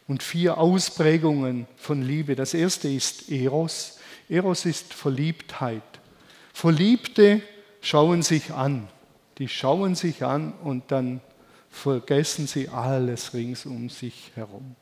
und 0.07 0.23
vier 0.23 0.57
Ausprägungen 0.57 1.67
von 1.77 2.01
Liebe. 2.01 2.35
Das 2.35 2.53
erste 2.53 2.87
ist 2.87 3.29
Eros. 3.29 3.99
Eros 4.31 4.65
ist 4.65 4.93
Verliebtheit. 4.93 5.83
Verliebte 6.53 7.41
schauen 7.81 8.21
sich 8.21 8.53
an. 8.53 8.88
Die 9.38 9.50
schauen 9.50 9.93
sich 9.93 10.23
an 10.23 10.53
und 10.63 10.89
dann 10.91 11.19
vergessen 11.69 12.47
sie 12.47 12.69
alles 12.69 13.33
rings 13.33 13.65
um 13.65 13.89
sich 13.89 14.31
herum. 14.35 14.77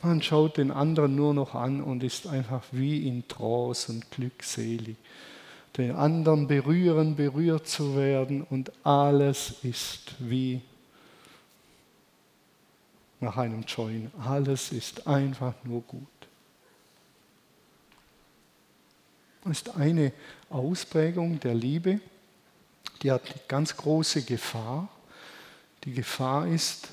Man 0.00 0.22
schaut 0.22 0.58
den 0.58 0.70
anderen 0.70 1.16
nur 1.16 1.34
noch 1.34 1.56
an 1.56 1.82
und 1.82 2.04
ist 2.04 2.28
einfach 2.28 2.62
wie 2.70 3.08
in 3.08 3.26
Trance 3.26 3.90
und 3.90 4.08
glückselig. 4.12 4.96
Den 5.76 5.96
anderen 5.96 6.46
berühren, 6.46 7.16
berührt 7.16 7.66
zu 7.66 7.96
werden 7.96 8.42
und 8.42 8.70
alles 8.84 9.54
ist 9.64 10.14
wie 10.20 10.60
nach 13.18 13.36
einem 13.36 13.62
Join. 13.62 14.12
Alles 14.24 14.70
ist 14.70 15.06
einfach 15.08 15.54
nur 15.64 15.80
gut. 15.82 16.06
Das 16.18 16.28
ist 19.50 19.76
eine 19.76 20.12
Ausprägung 20.50 21.40
der 21.40 21.54
Liebe, 21.54 22.00
die 23.02 23.10
hat 23.10 23.24
eine 23.26 23.40
ganz 23.48 23.76
große 23.76 24.22
Gefahr. 24.22 24.88
Die 25.84 25.92
Gefahr 25.92 26.46
ist, 26.46 26.88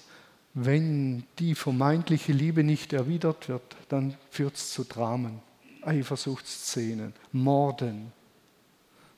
wenn 0.53 1.23
die 1.37 1.53
vermeintliche 1.53 2.33
Liebe 2.33 2.63
nicht 2.63 2.93
erwidert 2.93 3.49
wird, 3.49 3.75
dann 3.89 4.15
führt 4.31 4.55
es 4.55 4.71
zu 4.71 4.83
Dramen, 4.83 5.39
Eifersuchtsszenen, 5.83 7.13
Morden, 7.31 8.11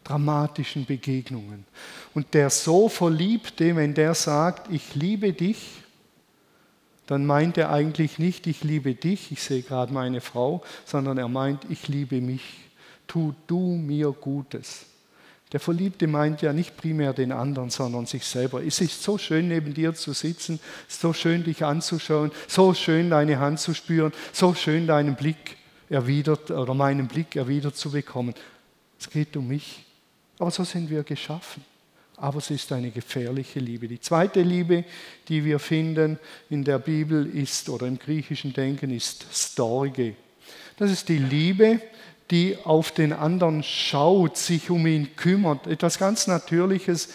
dramatischen 0.04 0.86
Begegnungen. 0.86 1.66
Und 2.14 2.34
der 2.34 2.50
so 2.50 2.90
Verliebte, 2.90 3.76
wenn 3.76 3.94
der 3.94 4.14
sagt, 4.14 4.72
ich 4.72 4.96
liebe 4.96 5.32
dich, 5.32 5.84
dann 7.08 7.26
meint 7.26 7.58
er 7.58 7.72
eigentlich 7.72 8.20
nicht, 8.20 8.48
ich 8.48 8.64
liebe 8.64 8.96
dich, 8.96 9.32
ich 9.32 9.42
sehe 9.42 9.64
gerade 9.64 9.94
meine 9.94 10.22
Frau, 10.22 10.64
sondern 10.86 11.18
er 11.18 11.28
meint, 11.28 11.66
ich 11.70 11.88
liebe 11.88 12.22
mich 12.22 12.42
tu 13.12 13.34
du 13.46 13.76
mir 13.76 14.14
Gutes. 14.14 14.86
Der 15.52 15.60
Verliebte 15.60 16.08
meint 16.08 16.42
ja 16.42 16.54
nicht 16.54 16.78
primär 16.78 17.12
den 17.12 17.34
anderen, 17.34 17.70
sondern 17.70 18.06
sich 18.06 18.24
selber. 18.24 18.64
Es 18.64 18.80
ist 18.80 19.04
so 19.04 19.18
schön, 19.18 19.50
neben 19.50 19.74
dir 19.74 19.94
zu 19.94 20.14
sitzen, 20.14 20.62
so 20.88 21.12
schön, 21.12 21.44
dich 21.44 21.66
anzuschauen, 21.66 22.32
so 22.48 22.74
schön, 22.74 23.10
deine 23.10 23.38
Hand 23.40 23.60
zu 23.60 23.74
spüren, 23.74 24.14
so 24.32 24.54
schön, 24.54 24.88
deinen 24.88 25.16
Blick 25.16 25.58
erwidert 25.90 26.52
oder 26.52 26.74
meinen 26.74 27.10
Blick 27.10 27.36
erwidert 27.36 27.76
zu 27.76 27.92
bekommen. 27.92 28.34
Es 28.98 29.10
geht 29.10 29.36
um 29.36 29.50
mich. 29.50 29.84
Aber 30.40 30.52
so 30.52 30.64
sind 30.64 30.90
wir 30.90 31.04
geschaffen. 31.04 31.66
Aber 32.16 32.38
es 32.38 32.50
ist 32.50 32.72
eine 32.72 32.92
gefährliche 32.92 33.60
Liebe. 33.60 33.90
Die 33.90 34.00
zweite 34.00 34.42
Liebe, 34.44 34.86
die 35.28 35.44
wir 35.44 35.60
finden 35.60 36.18
in 36.50 36.64
der 36.64 36.80
Bibel 36.80 37.26
ist 37.36 37.68
oder 37.68 37.88
im 37.88 38.00
griechischen 38.00 38.54
Denken 38.54 38.92
ist 38.92 39.26
Storge. 39.34 40.16
Das 40.78 40.92
ist 40.92 41.10
die 41.10 41.18
Liebe, 41.18 41.82
die 42.32 42.58
auf 42.64 42.92
den 42.92 43.14
anderen 43.14 43.62
schaut, 43.62 44.38
sich 44.38 44.70
um 44.70 44.88
ihn 44.88 45.16
kümmert. 45.16 45.68
Etwas 45.68 46.00
ganz 46.00 46.28
Natürliches. 46.28 47.10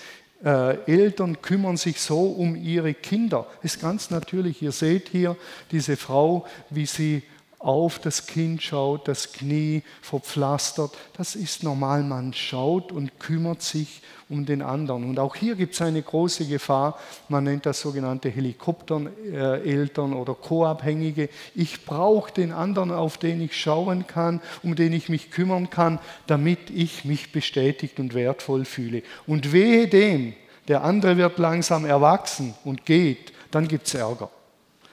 Äh, 0.44 0.76
Eltern 0.84 1.40
kümmern 1.40 1.78
sich 1.78 1.98
so 1.98 2.20
um 2.20 2.54
ihre 2.54 2.92
Kinder. 2.92 3.46
Ist 3.62 3.80
ganz 3.80 4.10
natürlich. 4.10 4.60
Ihr 4.60 4.72
seht 4.72 5.08
hier 5.08 5.36
diese 5.70 5.96
Frau, 5.96 6.46
wie 6.68 6.84
sie 6.84 7.22
auf 7.66 7.98
das 7.98 8.26
Kind 8.26 8.62
schaut, 8.62 9.08
das 9.08 9.32
Knie 9.32 9.82
verpflastert. 10.00 10.92
Das 11.16 11.34
ist 11.34 11.64
normal. 11.64 12.04
Man 12.04 12.32
schaut 12.32 12.92
und 12.92 13.18
kümmert 13.18 13.60
sich 13.60 14.02
um 14.28 14.46
den 14.46 14.62
anderen. 14.62 15.02
Und 15.02 15.18
auch 15.18 15.34
hier 15.34 15.56
gibt 15.56 15.74
es 15.74 15.82
eine 15.82 16.00
große 16.00 16.46
Gefahr. 16.46 16.96
Man 17.28 17.42
nennt 17.42 17.66
das 17.66 17.80
sogenannte 17.80 18.28
Helikoptereltern 18.28 20.14
oder 20.14 20.34
Co-Abhängige. 20.34 21.28
Ich 21.56 21.84
brauche 21.84 22.32
den 22.32 22.52
anderen, 22.52 22.92
auf 22.92 23.18
den 23.18 23.40
ich 23.40 23.60
schauen 23.60 24.06
kann, 24.06 24.40
um 24.62 24.76
den 24.76 24.92
ich 24.92 25.08
mich 25.08 25.32
kümmern 25.32 25.68
kann, 25.68 25.98
damit 26.28 26.70
ich 26.70 27.04
mich 27.04 27.32
bestätigt 27.32 27.98
und 27.98 28.14
wertvoll 28.14 28.64
fühle. 28.64 29.02
Und 29.26 29.50
wehe 29.52 29.88
dem, 29.88 30.34
der 30.68 30.84
andere 30.84 31.16
wird 31.16 31.38
langsam 31.38 31.84
erwachsen 31.84 32.54
und 32.64 32.86
geht, 32.86 33.32
dann 33.50 33.66
gibt 33.66 33.88
es 33.88 33.94
Ärger. 33.94 34.30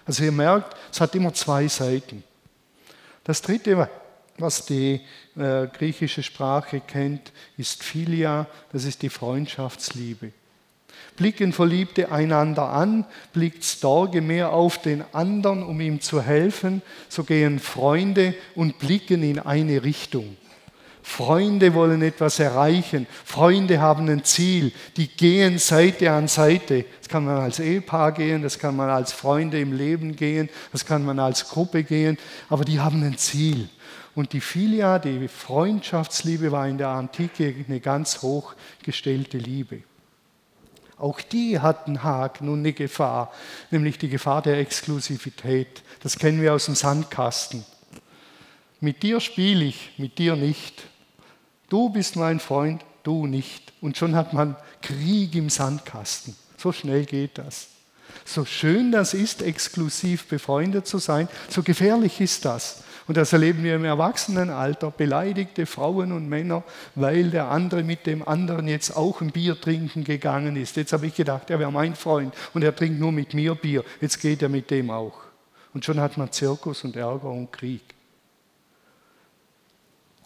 Also 0.08 0.24
ihr 0.24 0.32
merkt, 0.32 0.76
es 0.92 1.00
hat 1.00 1.14
immer 1.14 1.36
zwei 1.36 1.68
Seiten. 1.68 2.24
Das 3.24 3.42
dritte, 3.42 3.90
was 4.38 4.66
die 4.66 5.02
äh, 5.38 5.68
griechische 5.68 6.24
Sprache 6.24 6.82
kennt, 6.82 7.32
ist 7.58 7.84
Philia, 7.84 8.48
das 8.72 8.84
ist 8.86 9.02
die 9.02 9.10
Freundschaftsliebe. 9.10 10.32
Blicken 11.16 11.54
Verliebte 11.54 12.12
einander 12.12 12.70
an, 12.70 13.06
blickt 13.34 13.64
Storge 13.64 14.22
mehr 14.22 14.52
auf 14.52 14.82
den 14.82 15.04
anderen, 15.14 15.64
um 15.64 15.80
ihm 15.80 16.02
zu 16.02 16.22
helfen, 16.22 16.82
so 17.08 17.24
gehen 17.24 17.60
Freunde 17.60 18.34
und 18.56 18.80
blicken 18.80 19.22
in 19.22 19.40
eine 19.40 19.84
Richtung. 19.84 20.38
Freunde 21.04 21.74
wollen 21.74 22.02
etwas 22.02 22.40
erreichen. 22.40 23.06
Freunde 23.26 23.82
haben 23.82 24.10
ein 24.10 24.24
Ziel. 24.24 24.72
Die 24.96 25.08
gehen 25.08 25.60
Seite 25.60 26.10
an 26.12 26.30
Seite. 26.30 26.86
Das 27.00 27.10
kann 27.10 27.26
man 27.26 27.38
als 27.38 27.60
Ehepaar 27.60 28.14
gehen, 28.14 28.42
das 28.42 28.58
kann 28.58 28.76
man 28.76 28.90
als 28.90 29.12
Freunde 29.12 29.60
im 29.60 29.74
Leben 29.74 30.16
gehen, 30.16 30.50
das 30.72 30.86
kann 30.86 31.04
man 31.04 31.20
als 31.20 31.50
Gruppe 31.50 31.84
gehen, 31.84 32.18
aber 32.50 32.64
die 32.64 32.80
haben 32.80 33.04
ein 33.04 33.18
Ziel. 33.18 33.70
Und 34.16 34.34
die 34.34 34.42
Philia, 34.42 34.98
die 34.98 35.28
Freundschaftsliebe, 35.28 36.52
war 36.52 36.68
in 36.68 36.78
der 36.78 36.90
Antike 36.90 37.54
eine 37.68 37.80
ganz 37.80 38.22
hochgestellte 38.22 39.38
Liebe. 39.38 39.84
Auch 40.98 41.20
die 41.20 41.60
hat 41.60 41.88
einen 41.88 42.04
Haken 42.04 42.48
und 42.48 42.60
eine 42.60 42.72
Gefahr, 42.72 43.34
nämlich 43.72 43.98
die 43.98 44.10
Gefahr 44.10 44.42
der 44.42 44.60
Exklusivität. 44.60 45.84
Das 46.02 46.18
kennen 46.18 46.42
wir 46.42 46.54
aus 46.54 46.66
dem 46.66 46.76
Sandkasten. 46.76 47.66
Mit 48.80 49.04
dir 49.04 49.20
spiele 49.20 49.66
ich, 49.66 49.92
mit 49.98 50.18
dir 50.18 50.36
nicht. 50.36 50.84
Du 51.74 51.90
bist 51.90 52.18
mein 52.18 52.40
Freund, 52.40 52.86
du 53.02 53.26
nicht. 53.26 53.74
und 53.82 53.98
schon 53.98 54.14
hat 54.14 54.32
man 54.32 54.56
Krieg 54.84 55.34
im 55.34 55.50
Sandkasten. 55.50 56.36
So 56.56 56.72
schnell 56.72 57.04
geht 57.04 57.40
das. 57.40 57.70
So 58.26 58.46
schön 58.46 58.92
das 58.92 59.16
ist, 59.16 59.42
exklusiv 59.42 60.28
befreundet 60.28 60.86
zu 60.86 61.00
sein, 61.00 61.28
so 61.50 61.64
gefährlich 61.64 62.22
ist 62.22 62.46
das. 62.46 62.84
Und 63.08 63.18
das 63.18 63.34
erleben 63.34 63.64
wir 63.64 63.74
im 63.74 63.86
Erwachsenenalter, 63.86 64.92
beleidigte 64.92 65.66
Frauen 65.66 66.12
und 66.12 66.30
Männer, 66.30 66.62
weil 66.94 67.32
der 67.32 67.50
andere 67.50 67.82
mit 67.82 68.06
dem 68.06 68.22
anderen 68.22 68.68
jetzt 68.68 68.96
auch 68.96 69.22
ein 69.22 69.32
Bier 69.32 69.60
trinken 69.60 70.04
gegangen 70.04 70.56
ist. 70.56 70.76
Jetzt 70.76 70.94
habe 70.94 71.08
ich 71.08 71.16
gedacht, 71.16 71.50
er 71.50 71.58
wäre 71.58 71.72
mein 71.72 71.96
Freund 71.96 72.36
und 72.54 72.64
er 72.64 72.76
trinkt 72.76 73.00
nur 73.00 73.12
mit 73.12 73.34
mir 73.34 73.56
Bier. 73.56 73.84
Jetzt 74.00 74.22
geht 74.22 74.44
er 74.44 74.50
mit 74.50 74.70
dem 74.70 74.92
auch. 74.92 75.22
Und 75.74 75.84
schon 75.84 76.00
hat 76.00 76.20
man 76.20 76.32
Zirkus 76.32 76.84
und 76.84 76.96
Ärger 76.96 77.32
und 77.32 77.52
Krieg. 77.52 77.93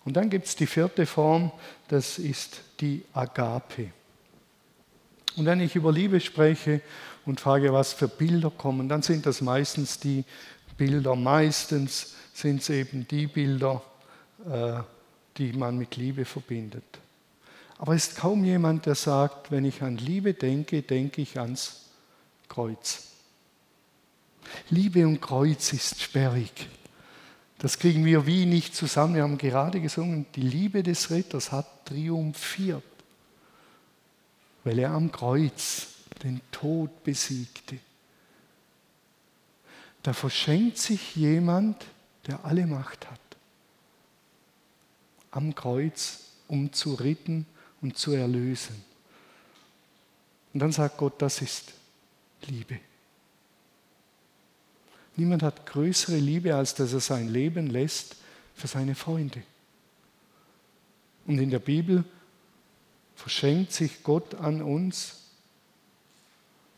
Und 0.08 0.14
dann 0.14 0.30
gibt 0.30 0.46
es 0.46 0.56
die 0.56 0.68
vierte 0.68 1.06
Form, 1.06 1.52
das 1.90 2.18
ist 2.18 2.62
die 2.80 3.04
Agape. 3.12 3.92
Und 5.36 5.46
wenn 5.46 5.60
ich 5.60 5.76
über 5.76 5.92
Liebe 5.92 6.22
spreche 6.22 6.80
und 7.26 7.42
frage, 7.42 7.74
was 7.74 7.92
für 7.92 8.08
Bilder 8.08 8.50
kommen, 8.50 8.88
dann 8.88 9.02
sind 9.02 9.26
das 9.26 9.42
meistens 9.42 10.00
die 10.00 10.24
Bilder, 10.78 11.18
meistens 11.18 12.16
sind 12.34 12.62
es 12.62 12.70
eben 12.70 13.06
die 13.06 13.28
Bilder, 13.28 13.82
äh, 14.50 14.80
die 15.36 15.52
man 15.52 15.78
mit 15.78 15.98
Liebe 15.98 16.24
verbindet. 16.24 16.86
Aber 17.78 17.94
es 17.94 18.08
ist 18.08 18.18
kaum 18.18 18.46
jemand, 18.46 18.86
der 18.86 18.96
sagt, 18.96 19.52
wenn 19.52 19.66
ich 19.66 19.82
an 19.82 19.98
Liebe 19.98 20.34
denke, 20.34 20.84
denke 20.84 21.22
ich 21.22 21.38
ans 21.38 21.82
Kreuz. 22.48 23.10
Liebe 24.70 25.06
und 25.06 25.20
Kreuz 25.20 25.74
ist 25.74 26.02
sperrig. 26.02 26.70
Das 27.60 27.80
kriegen 27.80 28.06
wir 28.06 28.28
wie 28.28 28.46
nicht 28.46 28.76
zusammen. 28.76 29.16
Wir 29.16 29.24
haben 29.24 29.38
gerade 29.38 29.82
gesungen, 29.82 30.26
die 30.36 30.42
Liebe 30.42 30.84
des 30.84 31.10
Ritters 31.10 31.52
hat 31.52 31.86
triumphiert, 31.86 32.84
weil 34.64 34.78
er 34.80 34.92
am 34.92 35.12
Kreuz 35.12 35.88
den 36.24 36.42
Tod 36.52 37.04
besiegte. 37.04 37.78
Da 40.04 40.14
verschenkt 40.14 40.78
sich 40.78 41.16
jemand, 41.16 41.86
der 42.28 42.46
alle 42.46 42.68
Macht 42.68 43.10
hat, 43.10 43.20
am 45.32 45.56
Kreuz, 45.56 46.26
um 46.48 46.72
zu 46.72 46.94
retten 46.94 47.46
und 47.82 47.98
zu 47.98 48.14
erlösen. 48.14 48.84
Und 50.54 50.60
dann 50.60 50.72
sagt 50.72 50.98
Gott, 50.98 51.22
das 51.22 51.42
ist 51.42 51.74
Liebe. 52.48 52.80
Niemand 55.18 55.44
hat 55.44 55.66
größere 55.66 56.18
Liebe, 56.18 56.56
als 56.56 56.76
dass 56.76 56.94
er 56.94 57.00
sein 57.00 57.28
Leben 57.28 57.68
lässt 57.68 58.16
für 58.54 58.68
seine 58.68 58.96
Freunde. 58.96 59.42
Und 61.26 61.40
in 61.40 61.50
der 61.50 61.60
Bibel 61.60 62.04
verschenkt 63.16 63.74
sich 63.74 64.04
Gott 64.04 64.36
an 64.36 64.62
uns, 64.62 65.24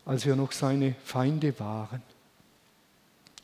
als 0.06 0.24
wir 0.24 0.34
noch 0.36 0.52
seine 0.52 0.94
Feinde 1.04 1.58
waren. 1.60 2.02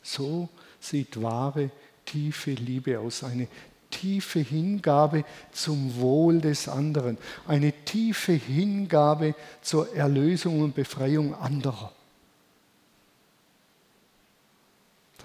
So 0.03 0.49
sieht 0.81 1.21
wahre, 1.23 1.71
tiefe 2.07 2.53
Liebe 2.53 2.99
aus, 2.99 3.23
eine 3.23 3.49
tiefe 3.91 4.41
Hingabe 4.41 5.25
zum 5.53 5.97
Wohl 6.01 6.41
des 6.41 6.69
anderen, 6.69 7.19
eine 7.47 7.73
tiefe 7.85 8.33
Hingabe 8.33 9.35
zur 9.61 9.95
Erlösung 9.95 10.61
und 10.61 10.75
Befreiung 10.75 11.35
anderer. 11.35 11.93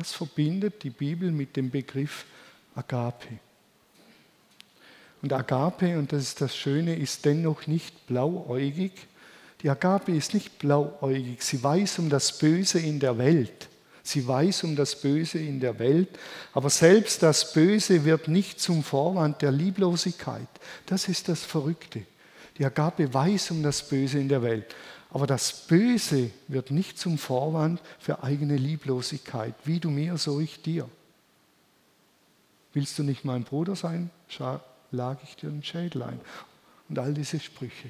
Das 0.02 0.14
verbindet 0.14 0.82
die 0.82 0.90
Bibel 0.90 1.30
mit 1.30 1.56
dem 1.56 1.70
Begriff 1.70 2.26
Agape. 2.74 3.38
Und 5.22 5.32
Agape, 5.32 5.96
und 6.00 6.12
das 6.12 6.24
ist 6.24 6.42
das 6.42 6.56
Schöne, 6.58 6.96
ist 6.96 7.24
dennoch 7.24 7.68
nicht 7.68 8.08
blauäugig. 8.08 8.94
Die 9.62 9.70
Agape 9.70 10.12
ist 10.12 10.34
nicht 10.34 10.58
blauäugig. 10.58 11.44
Sie 11.44 11.64
weiß 11.64 12.00
um 12.00 12.10
das 12.10 12.36
Böse 12.40 12.80
in 12.80 13.00
der 13.00 13.20
Welt. 13.20 13.70
Sie 14.02 14.28
weiß 14.28 14.64
um 14.64 14.76
das 14.76 15.00
Böse 15.00 15.38
in 15.38 15.60
der 15.60 15.78
Welt, 15.78 16.10
aber 16.54 16.72
selbst 16.72 17.22
das 17.22 17.54
Böse 17.54 18.04
wird 18.04 18.28
nicht 18.28 18.60
zum 18.60 18.84
Vorwand 18.84 19.44
der 19.44 19.52
Lieblosigkeit. 19.52 20.48
Das 20.88 21.10
ist 21.10 21.30
das 21.30 21.44
Verrückte. 21.44 22.02
Die 22.58 22.66
Agape 22.66 23.14
weiß 23.14 23.52
um 23.52 23.64
das 23.64 23.88
Böse 23.88 24.20
in 24.20 24.30
der 24.30 24.42
Welt, 24.42 24.76
aber 25.12 25.28
das 25.28 25.68
Böse 25.68 26.32
wird 26.48 26.72
nicht 26.72 26.98
zum 26.98 27.18
Vorwand 27.18 27.82
für 28.00 28.24
eigene 28.24 28.56
Lieblosigkeit. 28.56 29.54
Wie 29.66 29.80
du 29.80 29.90
mir, 29.90 30.18
so 30.18 30.40
ich 30.40 30.62
dir. 30.62 30.90
Willst 32.74 32.98
du 32.98 33.04
nicht 33.04 33.26
mein 33.26 33.44
Bruder 33.44 33.76
sein, 33.76 34.10
lag 34.92 35.18
ich 35.24 35.36
dir 35.36 35.50
den 35.50 35.64
Schädel 35.64 36.04
ein. 36.04 36.20
Und 36.88 36.98
all 36.98 37.14
diese 37.14 37.40
Sprüche. 37.40 37.90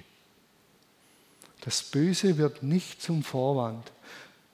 Das 1.64 1.84
Böse 1.84 2.38
wird 2.40 2.64
nicht 2.64 3.04
zum 3.04 3.24
Vorwand. 3.24 3.92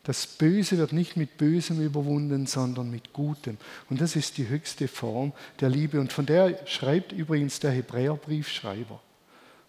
Das 0.04 0.28
Böse 0.28 0.78
wird 0.78 0.92
nicht 0.92 1.16
mit 1.16 1.38
Bösem 1.38 1.82
überwunden, 1.82 2.48
sondern 2.48 2.92
mit 2.92 3.14
Gutem. 3.14 3.58
Und 3.90 4.02
das 4.02 4.18
ist 4.18 4.38
die 4.38 4.48
höchste 4.48 4.90
Form 4.90 5.32
der 5.62 5.70
Liebe. 5.70 6.02
Und 6.02 6.12
von 6.12 6.26
der 6.26 6.66
schreibt 6.66 7.14
übrigens 7.14 7.62
der 7.62 7.72
Hebräerbriefschreiber 7.72 9.02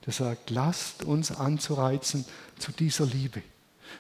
der 0.07 0.13
sagt, 0.13 0.51
lasst 0.51 1.03
uns 1.03 1.31
anzureizen 1.31 2.25
zu 2.59 2.73
dieser 2.73 3.07
Liebe, 3.07 3.43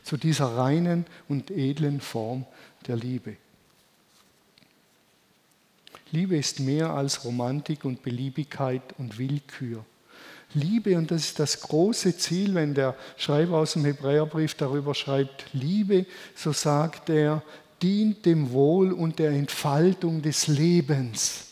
zu 0.02 0.16
dieser 0.16 0.56
reinen 0.56 1.06
und 1.28 1.50
edlen 1.50 2.00
Form 2.00 2.46
der 2.86 2.96
Liebe. 2.96 3.36
Liebe 6.10 6.36
ist 6.36 6.60
mehr 6.60 6.90
als 6.90 7.24
Romantik 7.24 7.84
und 7.84 8.02
Beliebigkeit 8.02 8.82
und 8.96 9.18
Willkür. 9.18 9.84
Liebe, 10.54 10.96
und 10.96 11.10
das 11.10 11.24
ist 11.24 11.38
das 11.38 11.60
große 11.60 12.16
Ziel, 12.16 12.54
wenn 12.54 12.72
der 12.72 12.96
Schreiber 13.18 13.58
aus 13.58 13.74
dem 13.74 13.84
Hebräerbrief 13.84 14.54
darüber 14.54 14.94
schreibt, 14.94 15.44
Liebe, 15.52 16.06
so 16.34 16.52
sagt 16.52 17.10
er, 17.10 17.42
dient 17.82 18.24
dem 18.24 18.50
Wohl 18.52 18.92
und 18.92 19.18
der 19.18 19.30
Entfaltung 19.30 20.22
des 20.22 20.46
Lebens. 20.46 21.44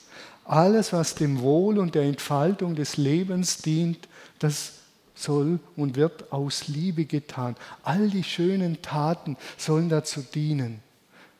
Alles, 0.46 0.92
was 0.92 1.14
dem 1.14 1.40
Wohl 1.40 1.78
und 1.78 1.94
der 1.94 2.04
Entfaltung 2.04 2.74
des 2.74 2.96
Lebens 2.96 3.58
dient, 3.58 4.08
das 4.38 4.74
soll 5.14 5.58
und 5.76 5.96
wird 5.96 6.30
aus 6.32 6.68
Liebe 6.68 7.06
getan. 7.06 7.56
All 7.82 8.08
die 8.10 8.24
schönen 8.24 8.82
Taten 8.82 9.36
sollen 9.56 9.88
dazu 9.88 10.20
dienen, 10.22 10.80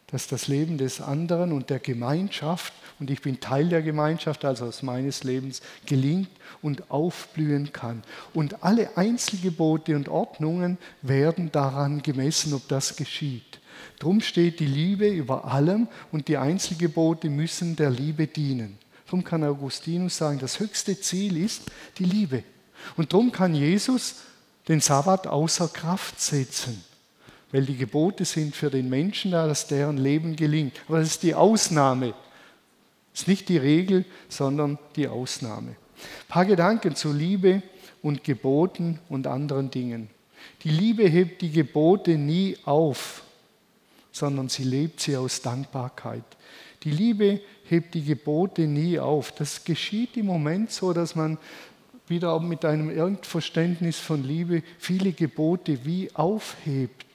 dass 0.09 0.29
das 0.29 0.49
Leben 0.49 0.79
des 0.79 1.01
anderen 1.01 1.53
und 1.53 1.69
der 1.69 1.79
Gemeinschaft, 1.79 2.73
und 2.99 3.11
ich 3.11 3.21
bin 3.21 3.41
Teil 3.41 3.69
der 3.69 3.83
Gemeinschaft, 3.83 4.45
also 4.45 4.67
aus 4.67 4.83
meines 4.83 5.25
Lebens, 5.25 5.61
gelingt 5.85 6.31
und 6.63 6.91
aufblühen 6.91 7.73
kann. 7.73 8.03
Und 8.33 8.65
alle 8.65 8.97
Einzelgebote 8.97 9.95
und 9.95 10.09
Ordnungen 10.09 10.79
werden 11.03 11.53
daran 11.53 12.03
gemessen, 12.03 12.55
ob 12.55 12.67
das 12.69 12.97
geschieht. 12.97 13.61
Drum 13.99 14.21
steht 14.21 14.61
die 14.61 14.67
Liebe 14.67 15.09
über 15.09 15.45
allem 15.45 15.89
und 16.13 16.29
die 16.29 16.39
Einzelgebote 16.39 17.29
müssen 17.29 17.77
der 17.77 17.91
Liebe 17.91 18.27
dienen. 18.27 18.79
Darum 19.05 19.23
kann 19.23 19.45
Augustinus 19.45 20.17
sagen, 20.17 20.39
das 20.39 20.61
höchste 20.61 20.99
Ziel 20.99 21.37
ist 21.37 21.63
die 21.99 22.05
Liebe. 22.05 22.43
Und 22.97 23.13
darum 23.13 23.33
kann 23.33 23.55
Jesus 23.55 24.17
den 24.69 24.81
Sabbat 24.81 25.27
außer 25.27 25.69
Kraft 25.69 26.21
setzen, 26.21 26.85
weil 27.53 27.65
die 27.65 27.77
Gebote 27.77 28.25
sind 28.25 28.57
für 28.57 28.71
den 28.71 28.89
Menschen 28.89 29.31
da, 29.31 29.47
dass 29.47 29.67
deren 29.67 29.97
Leben 29.97 30.37
gelingt. 30.37 30.75
Aber 30.89 30.99
das 30.99 31.09
ist 31.09 31.23
die 31.23 31.35
Ausnahme. 31.35 32.15
Das 33.13 33.23
ist 33.23 33.29
nicht 33.29 33.49
die 33.49 33.59
Regel, 33.59 34.05
sondern 34.29 34.79
die 34.97 35.09
Ausnahme. 35.09 35.71
Ein 35.71 36.29
paar 36.29 36.45
Gedanken 36.45 36.95
zu 36.95 37.13
Liebe 37.13 37.63
und 38.03 38.25
Geboten 38.25 38.99
und 39.09 39.27
anderen 39.27 39.71
Dingen. 39.71 40.11
Die 40.63 40.71
Liebe 40.71 41.05
hebt 41.05 41.43
die 41.43 41.51
Gebote 41.51 42.13
nie 42.13 42.57
auf, 42.65 43.23
sondern 44.13 44.49
sie 44.49 44.65
lebt 44.65 45.01
sie 45.01 45.17
aus 45.17 45.43
Dankbarkeit. 45.43 46.25
Die 46.83 46.91
Liebe 46.91 47.41
hebt 47.65 47.95
die 47.95 48.05
Gebote 48.05 48.63
nie 48.63 48.99
auf. 48.99 49.33
Das 49.33 49.65
geschieht 49.65 50.17
im 50.17 50.27
Moment 50.27 50.71
so, 50.71 50.93
dass 50.93 51.15
man 51.15 51.39
wieder 52.09 52.39
mit 52.41 52.65
einem 52.65 52.91
Irgendverständnis 52.91 53.99
von 53.99 54.23
Liebe 54.23 54.63
viele 54.79 55.13
Gebote 55.13 55.85
wie 55.85 56.15
aufhebt. 56.15 57.07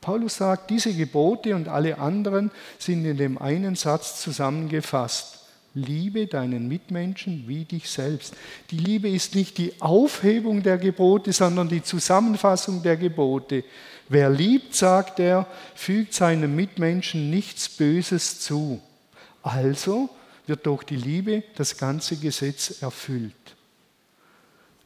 Paulus 0.00 0.36
sagt, 0.36 0.70
diese 0.70 0.94
Gebote 0.94 1.54
und 1.54 1.68
alle 1.68 1.98
anderen 1.98 2.50
sind 2.78 3.04
in 3.04 3.18
dem 3.18 3.38
einen 3.38 3.76
Satz 3.76 4.20
zusammengefasst. 4.22 5.40
Liebe 5.74 6.26
deinen 6.26 6.66
Mitmenschen 6.66 7.44
wie 7.46 7.64
dich 7.64 7.88
selbst. 7.88 8.34
Die 8.70 8.78
Liebe 8.78 9.08
ist 9.08 9.36
nicht 9.36 9.56
die 9.58 9.80
Aufhebung 9.80 10.62
der 10.62 10.78
Gebote, 10.78 11.32
sondern 11.32 11.68
die 11.68 11.82
Zusammenfassung 11.82 12.82
der 12.82 12.96
Gebote. 12.96 13.62
Wer 14.08 14.30
liebt, 14.30 14.74
sagt 14.74 15.20
er, 15.20 15.46
fügt 15.76 16.14
seinem 16.14 16.56
Mitmenschen 16.56 17.30
nichts 17.30 17.68
Böses 17.68 18.40
zu. 18.40 18.80
Also 19.42 20.08
wird 20.46 20.66
durch 20.66 20.82
die 20.82 20.96
Liebe 20.96 21.44
das 21.54 21.76
ganze 21.76 22.16
Gesetz 22.16 22.82
erfüllt. 22.82 23.34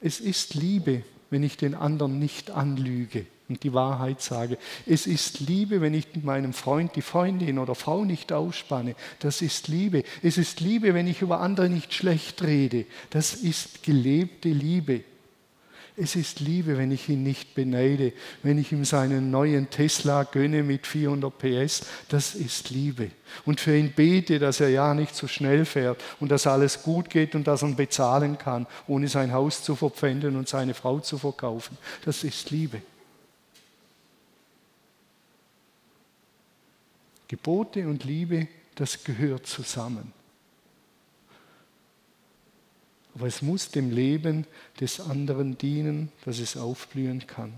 Es 0.04 0.20
ist 0.20 0.52
Liebe, 0.52 1.02
wenn 1.30 1.42
ich 1.42 1.56
den 1.56 1.74
anderen 1.74 2.18
nicht 2.18 2.50
anlüge 2.50 3.24
und 3.48 3.62
die 3.62 3.72
Wahrheit 3.72 4.20
sage. 4.20 4.58
Es 4.84 5.06
ist 5.06 5.40
Liebe, 5.40 5.80
wenn 5.80 5.94
ich 5.94 6.08
meinem 6.22 6.52
Freund, 6.52 6.94
die 6.94 7.00
Freundin 7.00 7.58
oder 7.58 7.74
Frau 7.74 8.04
nicht 8.04 8.30
ausspanne. 8.30 8.96
Das 9.20 9.40
ist 9.40 9.66
Liebe. 9.68 10.04
Es 10.22 10.36
ist 10.36 10.60
Liebe, 10.60 10.92
wenn 10.92 11.06
ich 11.06 11.22
über 11.22 11.40
andere 11.40 11.70
nicht 11.70 11.94
schlecht 11.94 12.42
rede. 12.42 12.84
Das 13.08 13.32
ist 13.32 13.82
gelebte 13.82 14.50
Liebe. 14.50 15.04
Es 15.96 16.16
ist 16.16 16.40
Liebe, 16.40 16.76
wenn 16.76 16.90
ich 16.90 17.08
ihn 17.08 17.22
nicht 17.22 17.54
beneide, 17.54 18.12
wenn 18.42 18.58
ich 18.58 18.72
ihm 18.72 18.84
seinen 18.84 19.30
neuen 19.30 19.70
Tesla 19.70 20.24
gönne 20.24 20.64
mit 20.64 20.88
400 20.88 21.38
PS. 21.38 21.86
Das 22.08 22.34
ist 22.34 22.70
Liebe. 22.70 23.12
Und 23.44 23.60
für 23.60 23.76
ihn 23.76 23.92
bete, 23.92 24.40
dass 24.40 24.58
er 24.58 24.70
ja 24.70 24.92
nicht 24.92 25.14
so 25.14 25.28
schnell 25.28 25.64
fährt 25.64 26.02
und 26.18 26.30
dass 26.30 26.48
alles 26.48 26.82
gut 26.82 27.10
geht 27.10 27.36
und 27.36 27.46
dass 27.46 27.62
er 27.62 27.68
ihn 27.68 27.76
bezahlen 27.76 28.38
kann, 28.38 28.66
ohne 28.88 29.06
sein 29.06 29.32
Haus 29.32 29.62
zu 29.62 29.76
verpfänden 29.76 30.34
und 30.36 30.48
seine 30.48 30.74
Frau 30.74 30.98
zu 30.98 31.16
verkaufen. 31.16 31.78
Das 32.04 32.24
ist 32.24 32.50
Liebe. 32.50 32.82
Gebote 37.28 37.86
und 37.86 38.02
Liebe, 38.02 38.48
das 38.74 39.04
gehört 39.04 39.46
zusammen. 39.46 40.23
Aber 43.14 43.26
es 43.26 43.42
muss 43.42 43.70
dem 43.70 43.90
Leben 43.90 44.46
des 44.80 45.00
anderen 45.00 45.56
dienen, 45.56 46.10
dass 46.24 46.38
es 46.38 46.56
aufblühen 46.56 47.26
kann. 47.26 47.52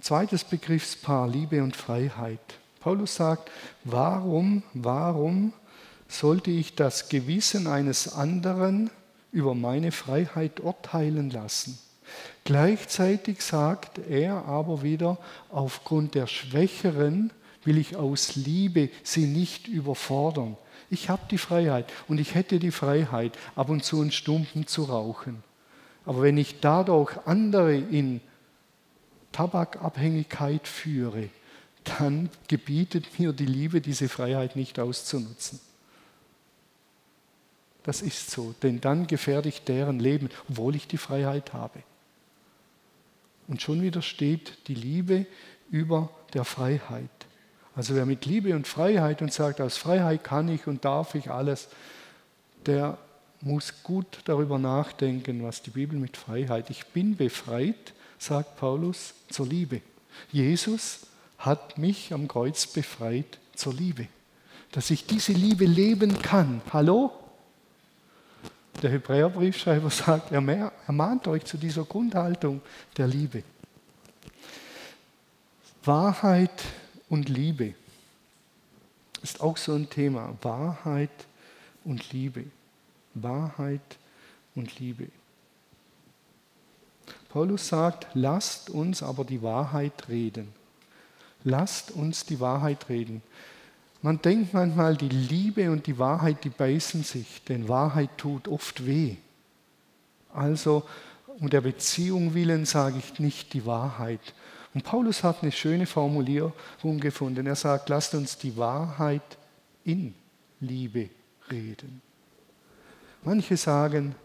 Zweites 0.00 0.44
Begriffspaar, 0.44 1.28
Liebe 1.28 1.62
und 1.62 1.74
Freiheit. 1.74 2.40
Paulus 2.80 3.16
sagt, 3.16 3.50
warum, 3.84 4.62
warum 4.74 5.54
sollte 6.06 6.50
ich 6.50 6.74
das 6.74 7.08
Gewissen 7.08 7.66
eines 7.66 8.12
anderen 8.12 8.90
über 9.32 9.54
meine 9.54 9.90
Freiheit 9.90 10.60
urteilen 10.60 11.30
lassen? 11.30 11.78
Gleichzeitig 12.44 13.40
sagt 13.40 13.98
er 13.98 14.44
aber 14.44 14.82
wieder, 14.82 15.18
aufgrund 15.50 16.14
der 16.14 16.26
Schwächeren 16.26 17.32
will 17.64 17.78
ich 17.78 17.96
aus 17.96 18.36
Liebe 18.36 18.90
sie 19.02 19.26
nicht 19.26 19.66
überfordern. 19.66 20.58
Ich 20.90 21.08
habe 21.08 21.22
die 21.30 21.38
Freiheit 21.38 21.92
und 22.08 22.20
ich 22.20 22.34
hätte 22.34 22.58
die 22.58 22.70
Freiheit, 22.70 23.36
ab 23.56 23.68
und 23.68 23.84
zu 23.84 24.00
einen 24.00 24.12
Stumpen 24.12 24.66
zu 24.66 24.84
rauchen. 24.84 25.42
Aber 26.06 26.22
wenn 26.22 26.36
ich 26.36 26.60
dadurch 26.60 27.16
andere 27.26 27.74
in 27.74 28.20
Tabakabhängigkeit 29.32 30.68
führe, 30.68 31.30
dann 31.98 32.30
gebietet 32.48 33.18
mir 33.18 33.32
die 33.32 33.46
Liebe, 33.46 33.80
diese 33.80 34.08
Freiheit 34.08 34.56
nicht 34.56 34.78
auszunutzen. 34.78 35.60
Das 37.82 38.00
ist 38.00 38.30
so, 38.30 38.54
denn 38.62 38.80
dann 38.80 39.06
gefährde 39.06 39.48
ich 39.48 39.62
deren 39.62 40.00
Leben, 40.00 40.30
obwohl 40.48 40.74
ich 40.74 40.88
die 40.88 40.96
Freiheit 40.96 41.52
habe. 41.52 41.82
Und 43.46 43.60
schon 43.60 43.82
wieder 43.82 44.00
steht 44.00 44.68
die 44.68 44.74
Liebe 44.74 45.26
über 45.70 46.08
der 46.32 46.44
Freiheit. 46.44 47.10
Also 47.76 47.94
wer 47.96 48.06
mit 48.06 48.24
Liebe 48.24 48.54
und 48.54 48.68
Freiheit 48.68 49.20
und 49.20 49.32
sagt, 49.32 49.60
aus 49.60 49.76
Freiheit 49.76 50.22
kann 50.22 50.48
ich 50.48 50.66
und 50.66 50.84
darf 50.84 51.14
ich 51.14 51.30
alles, 51.30 51.68
der 52.66 52.98
muss 53.40 53.82
gut 53.82 54.06
darüber 54.24 54.58
nachdenken, 54.58 55.42
was 55.42 55.62
die 55.62 55.70
Bibel 55.70 55.98
mit 55.98 56.16
Freiheit. 56.16 56.70
Ich 56.70 56.86
bin 56.86 57.16
befreit, 57.16 57.92
sagt 58.18 58.56
Paulus, 58.56 59.14
zur 59.28 59.46
Liebe. 59.46 59.80
Jesus 60.30 61.00
hat 61.38 61.76
mich 61.76 62.12
am 62.14 62.28
Kreuz 62.28 62.66
befreit 62.66 63.38
zur 63.54 63.74
Liebe. 63.74 64.06
Dass 64.72 64.90
ich 64.90 65.06
diese 65.06 65.32
Liebe 65.32 65.66
leben 65.66 66.22
kann. 66.22 66.62
Hallo? 66.72 67.12
Der 68.82 68.90
Hebräerbriefschreiber 68.90 69.90
sagt, 69.90 70.32
er 70.32 70.72
ermahnt 70.86 71.26
euch 71.26 71.44
zu 71.44 71.58
dieser 71.58 71.84
Grundhaltung 71.84 72.62
der 72.96 73.08
Liebe. 73.08 73.42
Wahrheit 75.84 76.64
und 77.14 77.28
Liebe 77.28 77.74
ist 79.22 79.40
auch 79.40 79.56
so 79.56 79.72
ein 79.72 79.88
Thema. 79.88 80.36
Wahrheit 80.42 81.26
und 81.84 82.12
Liebe. 82.12 82.44
Wahrheit 83.14 83.98
und 84.56 84.80
Liebe. 84.80 85.06
Paulus 87.28 87.68
sagt, 87.68 88.08
lasst 88.14 88.68
uns 88.68 89.00
aber 89.00 89.24
die 89.24 89.42
Wahrheit 89.42 90.08
reden. 90.08 90.48
Lasst 91.44 91.92
uns 91.92 92.26
die 92.26 92.40
Wahrheit 92.40 92.88
reden. 92.88 93.22
Man 94.02 94.20
denkt 94.20 94.52
manchmal, 94.52 94.96
die 94.96 95.08
Liebe 95.08 95.70
und 95.70 95.86
die 95.86 95.98
Wahrheit, 95.98 96.42
die 96.42 96.50
beißen 96.50 97.04
sich, 97.04 97.44
denn 97.44 97.68
Wahrheit 97.68 98.10
tut 98.18 98.48
oft 98.48 98.86
weh. 98.86 99.14
Also 100.32 100.82
um 101.38 101.48
der 101.48 101.60
Beziehung 101.60 102.34
willen 102.34 102.66
sage 102.66 102.98
ich 102.98 103.20
nicht 103.20 103.52
die 103.52 103.66
Wahrheit, 103.66 104.34
und 104.74 104.82
Paulus 104.82 105.22
hat 105.22 105.42
eine 105.42 105.52
schöne 105.52 105.86
Formulierung 105.86 106.52
gefunden. 107.00 107.46
Er 107.46 107.54
sagt, 107.54 107.88
lasst 107.88 108.14
uns 108.14 108.36
die 108.36 108.56
Wahrheit 108.56 109.38
in 109.84 110.14
Liebe 110.60 111.10
reden. 111.50 112.02
Manche 113.22 113.56
sagen, 113.56 114.16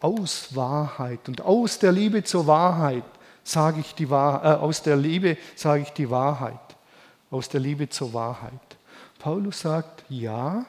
aus 0.00 0.54
Wahrheit 0.56 1.28
und 1.28 1.42
aus 1.42 1.78
der 1.78 1.92
Liebe 1.92 2.24
zur 2.24 2.46
Wahrheit 2.46 3.04
sage 3.44 3.80
ich 3.80 3.94
die 3.94 4.08
Wahrheit, 4.08 4.44
äh, 4.44 4.60
aus 4.60 4.82
der 4.82 4.96
Liebe 4.96 5.36
sage 5.56 5.82
ich 5.82 5.90
die 5.90 6.08
Wahrheit, 6.08 6.76
aus 7.30 7.48
der 7.48 7.60
Liebe 7.60 7.88
zur 7.88 8.12
Wahrheit. 8.14 8.52
Paulus 9.18 9.60
sagt, 9.60 10.04
ja, 10.08 10.64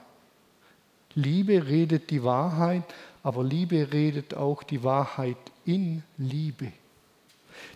Liebe 1.13 1.65
redet 1.65 2.09
die 2.09 2.23
Wahrheit, 2.23 2.83
aber 3.23 3.43
Liebe 3.43 3.91
redet 3.91 4.33
auch 4.33 4.63
die 4.63 4.83
Wahrheit 4.83 5.37
in 5.65 6.03
Liebe. 6.17 6.71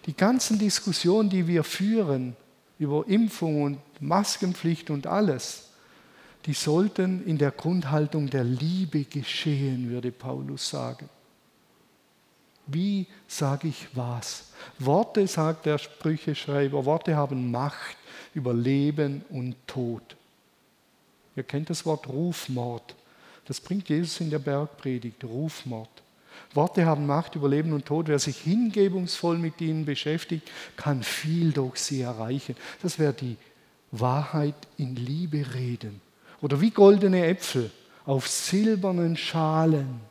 Die 0.06 0.15
ganzen 0.15 0.60
Diskussionen, 0.60 1.30
die 1.30 1.48
wir 1.48 1.63
führen 1.63 2.36
über 2.80 3.08
Impfung 3.08 3.63
und 3.63 3.80
Maskenpflicht 4.00 4.89
und 4.89 5.08
alles, 5.08 5.69
die 6.46 6.54
sollten 6.54 7.26
in 7.26 7.38
der 7.38 7.52
Grundhaltung 7.52 8.30
der 8.30 8.43
Liebe 8.43 9.06
geschehen, 9.06 9.89
würde 9.89 10.12
Paulus 10.12 10.69
sagen. 10.69 11.10
Wie 12.67 13.08
sage 13.28 13.67
ich 13.67 13.88
was? 13.93 14.52
Worte, 14.80 15.28
sagt 15.28 15.65
der 15.65 15.78
Sprücheschreiber, 15.78 16.86
Worte 16.86 17.15
haben 17.15 17.52
Macht 17.52 17.98
über 18.34 18.54
Leben 18.54 19.24
und 19.30 19.56
Tod. 19.67 20.15
Ihr 21.36 21.43
kennt 21.43 21.69
das 21.69 21.86
Wort 21.86 22.08
Rufmord. 22.08 22.96
Das 23.46 23.60
bringt 23.60 23.89
Jesus 23.89 24.22
in 24.22 24.30
der 24.30 24.39
Bergpredigt, 24.39 25.24
Rufmord. 25.24 26.03
Worte 26.56 26.86
haben 26.86 27.06
Macht 27.06 27.36
über 27.36 27.50
Leben 27.50 27.74
und 27.74 27.86
Tod. 27.86 28.08
Wer 28.08 28.20
sich 28.20 28.38
hingebungsvoll 28.38 29.38
mit 29.38 29.60
ihnen 29.62 29.86
beschäftigt, 29.86 30.50
kann 30.76 31.04
viel 31.04 31.52
durch 31.52 31.78
sie 31.78 32.02
erreichen. 32.02 32.56
Das 32.82 33.00
wäre 33.00 33.13
die 33.13 33.38
Wahrheit 33.92 34.56
in 34.78 34.96
Liebe 34.96 35.46
reden. 35.54 36.02
Oder 36.42 36.60
wie 36.62 36.72
goldene 36.72 37.26
Äpfel 37.26 37.72
auf 38.06 38.28
silbernen 38.28 39.16
Schalen. 39.16 40.02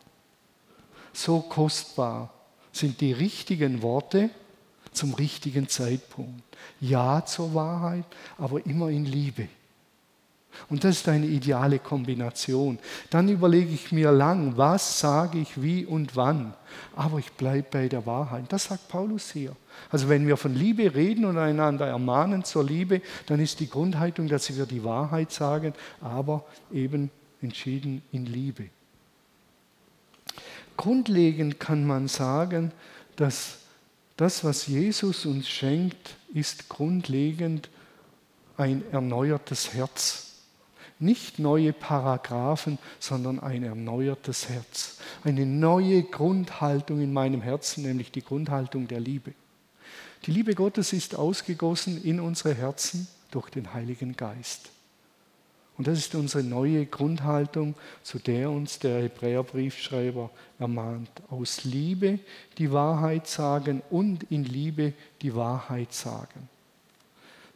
So 1.13 1.41
kostbar 1.41 2.33
sind 2.73 3.01
die 3.01 3.13
richtigen 3.13 3.83
Worte 3.83 4.31
zum 4.93 5.15
richtigen 5.15 5.69
Zeitpunkt. 5.69 6.43
Ja 6.81 7.25
zur 7.25 7.55
Wahrheit, 7.55 8.07
aber 8.39 8.65
immer 8.65 8.89
in 8.89 9.05
Liebe. 9.05 9.49
Und 10.69 10.85
das 10.85 10.99
ist 10.99 11.09
eine 11.09 11.27
ideale 11.27 11.79
Kombination. 11.79 12.79
Dann 13.11 13.29
überlege 13.29 13.73
ich 13.73 13.93
mir 13.93 14.13
lang, 14.13 14.57
was 14.57 14.99
sage 14.99 15.39
ich 15.39 15.61
wie 15.63 15.85
und 15.85 16.17
wann. 16.17 16.55
Aber 16.97 17.19
ich 17.19 17.33
bleibe 17.33 17.67
bei 17.71 17.89
der 17.89 18.07
Wahrheit. 18.07 18.45
Das 18.49 18.65
sagt 18.65 18.89
Paulus 18.89 19.31
hier. 19.33 19.55
Also 19.91 20.09
wenn 20.09 20.27
wir 20.27 20.37
von 20.37 20.55
Liebe 20.55 20.95
reden 20.95 21.25
und 21.25 21.39
einander 21.39 21.87
ermahnen 21.87 22.45
zur 22.45 22.65
Liebe, 22.65 23.03
dann 23.27 23.41
ist 23.41 23.61
die 23.61 23.69
Grundhaltung, 23.69 24.29
dass 24.29 24.55
wir 24.55 24.67
die 24.67 24.85
Wahrheit 24.85 25.33
sagen, 25.33 25.75
aber 26.01 26.45
eben 26.73 27.11
entschieden 27.41 28.03
in 28.13 28.27
Liebe. 28.27 28.69
Grundlegend 30.77 31.61
kann 31.61 31.87
man 31.87 32.09
sagen, 32.09 32.73
dass 33.17 33.59
das, 34.17 34.45
was 34.45 34.67
Jesus 34.67 35.27
uns 35.27 35.49
schenkt, 35.49 36.17
ist 36.33 36.69
grundlegend 36.69 37.69
ein 38.57 38.83
erneuertes 38.93 39.75
Herz. 39.75 40.32
Nicht 41.03 41.41
neue 41.41 41.73
Paragraphen, 41.73 42.79
sondern 43.01 43.41
ein 43.41 43.65
erneuertes 43.65 44.49
Herz. 44.49 44.99
Eine 45.25 45.45
neue 45.45 46.05
Grundhaltung 46.05 47.01
in 47.01 47.13
meinem 47.13 47.43
Herzen, 47.43 47.83
nämlich 47.83 48.13
die 48.13 48.23
Grundhaltung 48.23 48.87
der 48.87 49.01
Liebe. 49.01 49.33
Die 50.27 50.31
Liebe 50.31 50.55
Gottes 50.55 50.93
ist 50.93 51.17
ausgegossen 51.17 52.01
in 52.05 52.21
unsere 52.21 52.55
Herzen 52.55 53.09
durch 53.33 53.51
den 53.51 53.75
Heiligen 53.75 54.17
Geist. 54.17 54.71
Und 55.77 55.89
das 55.89 55.99
ist 55.99 56.15
unsere 56.15 56.45
neue 56.45 56.87
Grundhaltung, 56.87 57.75
zu 58.05 58.21
der 58.21 58.49
uns 58.49 58.79
der 58.79 59.03
Hebräerbriefschreiber 59.03 60.31
ermahnt. 60.61 61.11
Aus 61.31 61.65
Liebe 61.65 62.21
die 62.59 62.71
Wahrheit 62.71 63.27
sagen 63.27 63.83
und 63.91 64.23
in 64.31 64.45
Liebe 64.45 64.93
die 65.21 65.35
Wahrheit 65.35 65.93
sagen. 65.93 66.49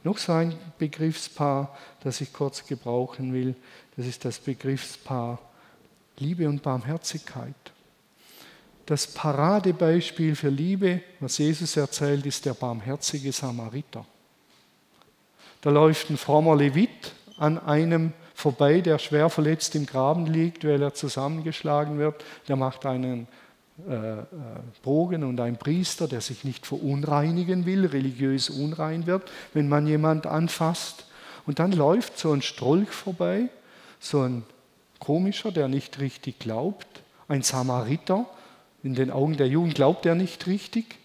Noch 0.06 0.18
so 0.18 0.34
ein 0.34 0.56
Begriffspaar, 0.78 1.76
das 2.04 2.20
ich 2.20 2.32
kurz 2.32 2.64
gebrauchen 2.64 3.32
will, 3.32 3.56
das 3.96 4.06
ist 4.06 4.24
das 4.24 4.38
Begriffspaar 4.38 5.40
Liebe 6.18 6.48
und 6.48 6.62
Barmherzigkeit. 6.62 7.56
Das 8.86 9.08
Paradebeispiel 9.08 10.36
für 10.36 10.48
Liebe, 10.48 11.00
was 11.18 11.38
Jesus 11.38 11.76
erzählt, 11.76 12.24
ist 12.24 12.44
der 12.46 12.54
barmherzige 12.54 13.32
Samariter. 13.32 14.06
Da 15.60 15.70
läuft 15.70 16.08
ein 16.08 16.18
frommer 16.18 16.54
Levit 16.54 17.12
an 17.36 17.58
einem 17.58 18.12
vorbei, 18.32 18.82
der 18.82 19.00
schwer 19.00 19.28
verletzt 19.28 19.74
im 19.74 19.86
Graben 19.86 20.26
liegt, 20.26 20.64
weil 20.64 20.82
er 20.82 20.94
zusammengeschlagen 20.94 21.98
wird. 21.98 22.24
Der 22.46 22.54
macht 22.54 22.86
einen 22.86 23.26
Bogen 24.82 25.22
und 25.22 25.38
ein 25.38 25.58
Priester, 25.58 26.08
der 26.08 26.22
sich 26.22 26.44
nicht 26.44 26.64
verunreinigen 26.66 27.66
will, 27.66 27.84
religiös 27.86 28.48
unrein 28.48 29.06
wird, 29.06 29.30
wenn 29.52 29.68
man 29.68 29.86
jemand 29.86 30.26
anfasst. 30.26 31.06
Und 31.46 31.58
dann 31.58 31.72
läuft 31.72 32.18
so 32.18 32.32
ein 32.32 32.42
Strolch 32.42 32.88
vorbei, 32.88 33.48
so 34.00 34.22
ein 34.22 34.44
komischer, 34.98 35.52
der 35.52 35.68
nicht 35.68 36.00
richtig 36.00 36.38
glaubt, 36.38 36.86
ein 37.28 37.42
Samariter. 37.42 38.26
In 38.82 38.94
den 38.94 39.10
Augen 39.10 39.36
der 39.36 39.48
Jugend 39.48 39.74
glaubt 39.74 40.06
er 40.06 40.14
nicht 40.14 40.46
richtig. 40.46 40.96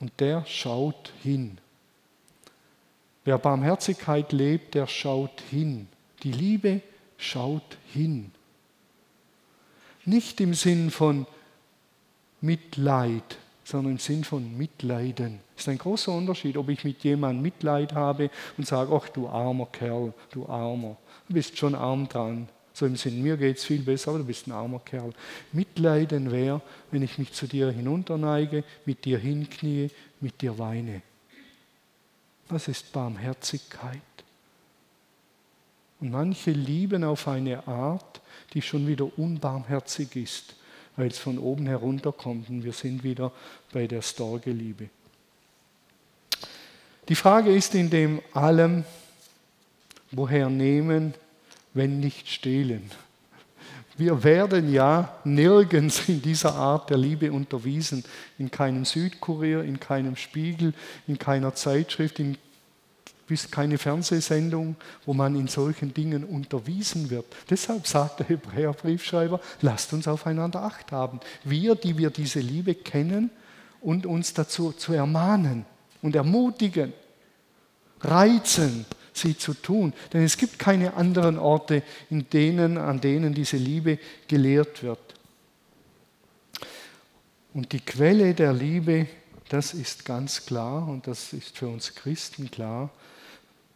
Und 0.00 0.12
der 0.18 0.44
schaut 0.46 1.12
hin. 1.22 1.58
Wer 3.24 3.38
Barmherzigkeit 3.38 4.32
lebt, 4.32 4.74
der 4.74 4.88
schaut 4.88 5.40
hin. 5.48 5.86
Die 6.24 6.32
Liebe 6.32 6.80
schaut 7.18 7.78
hin. 7.92 8.32
Nicht 10.04 10.40
im 10.40 10.54
Sinn 10.54 10.90
von 10.90 11.26
Mitleid, 12.40 13.38
sondern 13.64 13.92
im 13.92 13.98
Sinn 13.98 14.24
von 14.24 14.56
Mitleiden. 14.56 15.38
Das 15.54 15.64
ist 15.64 15.68
ein 15.68 15.78
großer 15.78 16.12
Unterschied, 16.12 16.56
ob 16.56 16.68
ich 16.68 16.84
mit 16.84 17.04
jemandem 17.04 17.42
Mitleid 17.42 17.92
habe 17.92 18.30
und 18.58 18.66
sage, 18.66 18.92
ach 18.94 19.08
du 19.10 19.28
armer 19.28 19.66
Kerl, 19.66 20.12
du 20.32 20.46
armer, 20.46 20.96
du 21.28 21.34
bist 21.34 21.56
schon 21.56 21.74
arm 21.74 22.08
dran. 22.08 22.48
So 22.74 22.86
im 22.86 22.96
Sinn, 22.96 23.22
mir 23.22 23.36
geht 23.36 23.58
es 23.58 23.64
viel 23.64 23.82
besser, 23.82 24.10
aber 24.10 24.20
du 24.20 24.24
bist 24.24 24.46
ein 24.46 24.52
armer 24.52 24.80
Kerl. 24.80 25.12
Mitleiden 25.52 26.32
wäre, 26.32 26.62
wenn 26.90 27.02
ich 27.02 27.18
mich 27.18 27.32
zu 27.32 27.46
dir 27.46 27.70
hinunterneige, 27.70 28.64
mit 28.86 29.04
dir 29.04 29.18
hinknie, 29.18 29.90
mit 30.20 30.40
dir 30.40 30.58
weine. 30.58 31.02
Das 32.48 32.68
ist 32.68 32.92
Barmherzigkeit. 32.92 34.00
Und 36.00 36.10
manche 36.10 36.50
lieben 36.50 37.04
auf 37.04 37.28
eine 37.28 37.66
Art, 37.68 38.21
die 38.52 38.62
schon 38.62 38.86
wieder 38.86 39.18
unbarmherzig 39.18 40.16
ist, 40.16 40.54
weil 40.96 41.08
es 41.08 41.18
von 41.18 41.38
oben 41.38 41.66
herunterkommt. 41.66 42.48
Und 42.48 42.64
wir 42.64 42.72
sind 42.72 43.02
wieder 43.02 43.32
bei 43.72 43.86
der 43.86 44.02
Storgeliebe. 44.02 44.88
Die 47.08 47.14
Frage 47.14 47.54
ist 47.54 47.74
in 47.74 47.90
dem 47.90 48.20
allem, 48.32 48.84
woher 50.10 50.48
nehmen, 50.48 51.14
wenn 51.74 52.00
nicht 52.00 52.28
stehlen? 52.28 52.90
Wir 53.96 54.24
werden 54.24 54.72
ja 54.72 55.18
nirgends 55.24 56.08
in 56.08 56.22
dieser 56.22 56.54
Art 56.54 56.90
der 56.90 56.96
Liebe 56.96 57.30
unterwiesen, 57.30 58.04
in 58.38 58.50
keinem 58.50 58.84
Südkurier, 58.84 59.62
in 59.62 59.80
keinem 59.80 60.16
Spiegel, 60.16 60.72
in 61.06 61.18
keiner 61.18 61.54
Zeitschrift, 61.54 62.18
in 62.18 62.38
bis 63.32 63.50
keine 63.50 63.78
Fernsehsendung, 63.78 64.76
wo 65.06 65.14
man 65.14 65.34
in 65.36 65.48
solchen 65.48 65.94
Dingen 65.94 66.22
unterwiesen 66.22 67.08
wird. 67.08 67.24
Deshalb 67.48 67.86
sagt 67.86 68.20
der 68.20 68.28
Hebräerbriefschreiber, 68.28 69.40
lasst 69.62 69.94
uns 69.94 70.06
aufeinander 70.06 70.60
acht 70.60 70.92
haben. 70.92 71.18
Wir, 71.42 71.74
die 71.74 71.96
wir 71.96 72.10
diese 72.10 72.40
Liebe 72.40 72.74
kennen 72.74 73.30
und 73.80 74.04
uns 74.04 74.34
dazu 74.34 74.72
zu 74.72 74.92
ermahnen 74.92 75.64
und 76.02 76.14
ermutigen, 76.14 76.92
reizen, 78.02 78.84
sie 79.14 79.34
zu 79.38 79.54
tun. 79.54 79.94
Denn 80.12 80.24
es 80.24 80.36
gibt 80.36 80.58
keine 80.58 80.92
anderen 80.92 81.38
Orte, 81.38 81.82
in 82.10 82.28
denen, 82.28 82.76
an 82.76 83.00
denen 83.00 83.32
diese 83.32 83.56
Liebe 83.56 83.98
gelehrt 84.28 84.82
wird. 84.82 84.98
Und 87.54 87.72
die 87.72 87.80
Quelle 87.80 88.34
der 88.34 88.52
Liebe, 88.52 89.06
das 89.48 89.72
ist 89.72 90.04
ganz 90.04 90.44
klar 90.44 90.86
und 90.86 91.06
das 91.06 91.32
ist 91.32 91.56
für 91.56 91.68
uns 91.68 91.94
Christen 91.94 92.50
klar, 92.50 92.90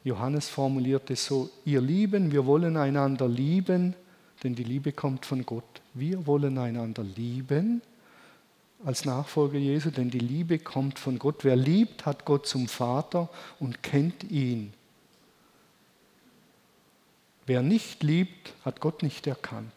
Johannes 0.06 0.48
formuliert 0.48 1.10
es 1.10 1.26
so, 1.26 1.50
ihr 1.64 1.80
Lieben, 1.80 2.30
wir 2.30 2.46
wollen 2.46 2.76
einander 2.76 3.26
lieben, 3.26 3.92
denn 4.44 4.54
die 4.54 4.62
Liebe 4.62 4.92
kommt 4.92 5.26
von 5.26 5.44
Gott. 5.44 5.64
Wir 5.94 6.28
wollen 6.28 6.58
einander 6.58 7.02
lieben 7.02 7.82
als 8.84 9.04
Nachfolger 9.04 9.58
Jesu, 9.58 9.90
denn 9.90 10.08
die 10.08 10.20
Liebe 10.20 10.60
kommt 10.60 11.00
von 11.00 11.18
Gott. 11.18 11.42
Wer 11.42 11.56
liebt, 11.56 12.06
hat 12.06 12.24
Gott 12.24 12.46
zum 12.46 12.68
Vater 12.68 13.28
und 13.58 13.82
kennt 13.82 14.22
ihn. 14.30 14.72
Wer 17.44 17.62
nicht 17.62 18.04
liebt, 18.04 18.54
hat 18.64 18.78
Gott 18.78 19.02
nicht 19.02 19.26
erkannt. 19.26 19.72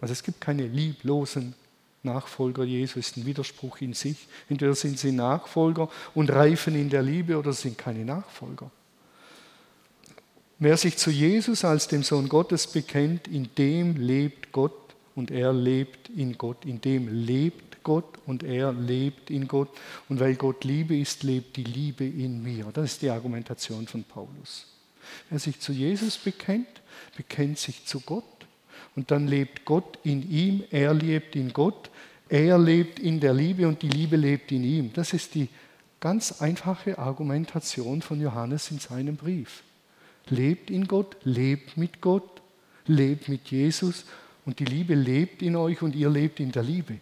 Also 0.00 0.12
es 0.12 0.22
gibt 0.22 0.40
keine 0.40 0.68
lieblosen 0.68 1.56
Nachfolger 2.02 2.64
Jesu 2.64 2.98
ist 2.98 3.16
ein 3.16 3.26
Widerspruch 3.26 3.80
in 3.80 3.92
sich. 3.92 4.28
Entweder 4.48 4.74
sind 4.74 4.98
sie 4.98 5.12
Nachfolger 5.12 5.88
und 6.14 6.30
reifen 6.30 6.74
in 6.74 6.90
der 6.90 7.02
Liebe 7.02 7.38
oder 7.38 7.52
sind 7.52 7.76
keine 7.76 8.04
Nachfolger. 8.04 8.70
Wer 10.60 10.76
sich 10.76 10.96
zu 10.96 11.10
Jesus 11.10 11.64
als 11.64 11.88
dem 11.88 12.02
Sohn 12.02 12.28
Gottes 12.28 12.66
bekennt, 12.66 13.28
in 13.28 13.48
dem 13.56 13.96
lebt 13.96 14.52
Gott 14.52 14.72
und 15.14 15.30
er 15.30 15.52
lebt 15.52 16.08
in 16.10 16.36
Gott. 16.38 16.64
In 16.64 16.80
dem 16.80 17.08
lebt 17.08 17.82
Gott 17.84 18.18
und 18.26 18.42
er 18.42 18.72
lebt 18.72 19.30
in 19.30 19.46
Gott. 19.48 19.68
Und 20.08 20.20
weil 20.20 20.34
Gott 20.34 20.64
Liebe 20.64 20.96
ist, 20.96 21.22
lebt 21.22 21.56
die 21.56 21.64
Liebe 21.64 22.04
in 22.04 22.42
mir. 22.42 22.66
Das 22.72 22.92
ist 22.92 23.02
die 23.02 23.10
Argumentation 23.10 23.86
von 23.86 24.04
Paulus. 24.04 24.66
Wer 25.30 25.38
sich 25.38 25.60
zu 25.60 25.72
Jesus 25.72 26.18
bekennt, 26.18 26.68
bekennt 27.16 27.58
sich 27.58 27.84
zu 27.84 28.00
Gott 28.00 28.24
und 28.98 29.12
dann 29.12 29.28
lebt 29.28 29.64
Gott 29.64 29.96
in 30.02 30.28
ihm, 30.28 30.64
er 30.72 30.92
lebt 30.92 31.36
in 31.36 31.52
Gott, 31.52 31.88
er 32.28 32.58
lebt 32.58 32.98
in 32.98 33.20
der 33.20 33.32
Liebe 33.32 33.68
und 33.68 33.80
die 33.80 33.88
Liebe 33.88 34.16
lebt 34.16 34.50
in 34.50 34.64
ihm. 34.64 34.92
Das 34.92 35.12
ist 35.12 35.36
die 35.36 35.46
ganz 36.00 36.42
einfache 36.42 36.98
Argumentation 36.98 38.02
von 38.02 38.20
Johannes 38.20 38.72
in 38.72 38.80
seinem 38.80 39.14
Brief. 39.14 39.62
Lebt 40.30 40.68
in 40.68 40.88
Gott, 40.88 41.16
lebt 41.22 41.76
mit 41.76 42.00
Gott, 42.00 42.42
lebt 42.88 43.28
mit 43.28 43.48
Jesus 43.52 44.04
und 44.44 44.58
die 44.58 44.64
Liebe 44.64 44.96
lebt 44.96 45.42
in 45.42 45.54
euch 45.54 45.80
und 45.80 45.94
ihr 45.94 46.10
lebt 46.10 46.40
in 46.40 46.50
der 46.50 46.64
Liebe. 46.64 46.98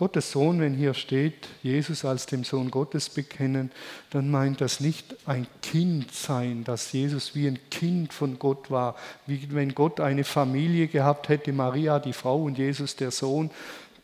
Gottes 0.00 0.30
Sohn, 0.30 0.60
wenn 0.60 0.72
hier 0.72 0.94
steht, 0.94 1.46
Jesus 1.62 2.06
als 2.06 2.24
dem 2.24 2.42
Sohn 2.42 2.70
Gottes 2.70 3.10
bekennen, 3.10 3.70
dann 4.08 4.30
meint 4.30 4.62
das 4.62 4.80
nicht 4.80 5.14
ein 5.26 5.46
Kind 5.60 6.14
sein, 6.14 6.64
dass 6.64 6.90
Jesus 6.92 7.34
wie 7.34 7.46
ein 7.46 7.58
Kind 7.70 8.14
von 8.14 8.38
Gott 8.38 8.70
war, 8.70 8.96
wie 9.26 9.46
wenn 9.50 9.74
Gott 9.74 10.00
eine 10.00 10.24
Familie 10.24 10.88
gehabt 10.88 11.28
hätte, 11.28 11.52
Maria 11.52 11.98
die 11.98 12.14
Frau 12.14 12.44
und 12.44 12.56
Jesus 12.56 12.96
der 12.96 13.10
Sohn. 13.10 13.50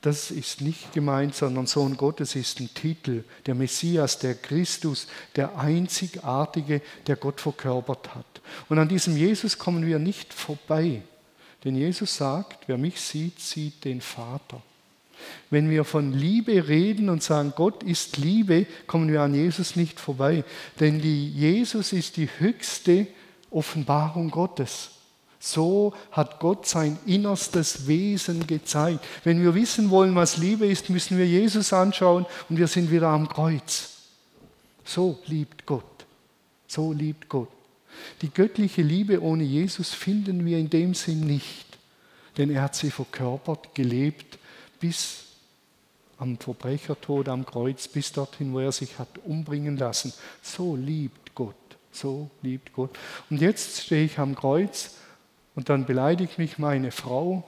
Das 0.02 0.30
ist 0.30 0.60
nicht 0.60 0.92
gemeint, 0.92 1.34
sondern 1.34 1.66
Sohn 1.66 1.96
Gottes 1.96 2.36
ist 2.36 2.60
ein 2.60 2.68
Titel, 2.74 3.24
der 3.46 3.54
Messias, 3.54 4.18
der 4.18 4.34
Christus, 4.34 5.06
der 5.34 5.58
einzigartige, 5.58 6.82
der 7.06 7.16
Gott 7.16 7.40
verkörpert 7.40 8.14
hat. 8.14 8.42
Und 8.68 8.78
an 8.78 8.90
diesem 8.90 9.16
Jesus 9.16 9.56
kommen 9.56 9.86
wir 9.86 9.98
nicht 9.98 10.34
vorbei, 10.34 11.00
denn 11.64 11.74
Jesus 11.74 12.18
sagt, 12.18 12.68
wer 12.68 12.76
mich 12.76 13.00
sieht, 13.00 13.40
sieht 13.40 13.86
den 13.86 14.02
Vater. 14.02 14.60
Wenn 15.50 15.70
wir 15.70 15.84
von 15.84 16.12
Liebe 16.12 16.68
reden 16.68 17.08
und 17.08 17.22
sagen, 17.22 17.52
Gott 17.56 17.82
ist 17.82 18.16
Liebe, 18.16 18.66
kommen 18.86 19.12
wir 19.12 19.22
an 19.22 19.34
Jesus 19.34 19.76
nicht 19.76 20.00
vorbei. 20.00 20.44
Denn 20.80 21.00
die 21.00 21.30
Jesus 21.30 21.92
ist 21.92 22.16
die 22.16 22.28
höchste 22.38 23.06
Offenbarung 23.50 24.30
Gottes. 24.30 24.90
So 25.38 25.94
hat 26.10 26.40
Gott 26.40 26.66
sein 26.66 26.98
innerstes 27.06 27.86
Wesen 27.86 28.46
gezeigt. 28.46 29.04
Wenn 29.22 29.40
wir 29.42 29.54
wissen 29.54 29.90
wollen, 29.90 30.14
was 30.14 30.38
Liebe 30.38 30.66
ist, 30.66 30.90
müssen 30.90 31.18
wir 31.18 31.26
Jesus 31.26 31.72
anschauen 31.72 32.26
und 32.48 32.58
wir 32.58 32.66
sind 32.66 32.90
wieder 32.90 33.08
am 33.08 33.28
Kreuz. 33.28 33.92
So 34.84 35.18
liebt 35.26 35.66
Gott. 35.66 35.84
So 36.66 36.92
liebt 36.92 37.28
Gott. 37.28 37.48
Die 38.22 38.30
göttliche 38.30 38.82
Liebe 38.82 39.22
ohne 39.22 39.44
Jesus 39.44 39.94
finden 39.94 40.44
wir 40.44 40.58
in 40.58 40.70
dem 40.70 40.94
Sinn 40.94 41.20
nicht, 41.20 41.78
denn 42.36 42.50
er 42.50 42.62
hat 42.62 42.74
sie 42.74 42.90
verkörpert, 42.90 43.74
gelebt 43.74 44.38
bis 44.86 45.24
am 46.18 46.38
Verbrechertod 46.38 47.28
am 47.28 47.44
Kreuz, 47.44 47.88
bis 47.88 48.12
dorthin, 48.12 48.52
wo 48.52 48.60
er 48.60 48.72
sich 48.72 48.98
hat 48.98 49.18
umbringen 49.24 49.76
lassen. 49.76 50.12
So 50.42 50.76
liebt 50.76 51.34
Gott, 51.34 51.56
so 51.90 52.30
liebt 52.42 52.72
Gott. 52.72 52.96
Und 53.28 53.40
jetzt 53.40 53.82
stehe 53.82 54.04
ich 54.04 54.18
am 54.18 54.36
Kreuz 54.36 54.94
und 55.56 55.68
dann 55.68 55.86
beleidigt 55.86 56.38
mich 56.38 56.58
meine 56.58 56.92
Frau 56.92 57.44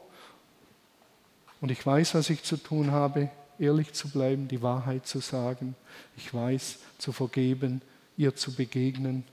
und 1.61 1.71
ich 1.71 1.85
weiß, 1.85 2.15
was 2.15 2.29
ich 2.29 2.43
zu 2.43 2.57
tun 2.57 2.91
habe, 2.91 3.31
ehrlich 3.59 3.93
zu 3.93 4.09
bleiben, 4.09 4.49
die 4.49 4.63
Wahrheit 4.63 5.07
zu 5.07 5.21
sagen. 5.21 5.77
Ich 6.17 6.35
weiß, 6.35 6.79
zu 6.99 7.13
vergeben, 7.13 7.83
ihr 8.17 8.35
zu 8.35 8.53
begegnen, 8.53 9.25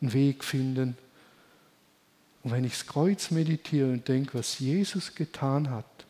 einen 0.00 0.12
Weg 0.12 0.44
finden. 0.44 0.96
Und 2.42 2.52
wenn 2.52 2.64
ich 2.64 2.72
das 2.72 2.86
Kreuz 2.86 3.30
meditiere 3.30 3.90
und 3.90 4.06
denke, 4.06 4.38
was 4.38 4.58
Jesus 4.58 5.14
getan 5.14 5.70
hat, 5.70 6.05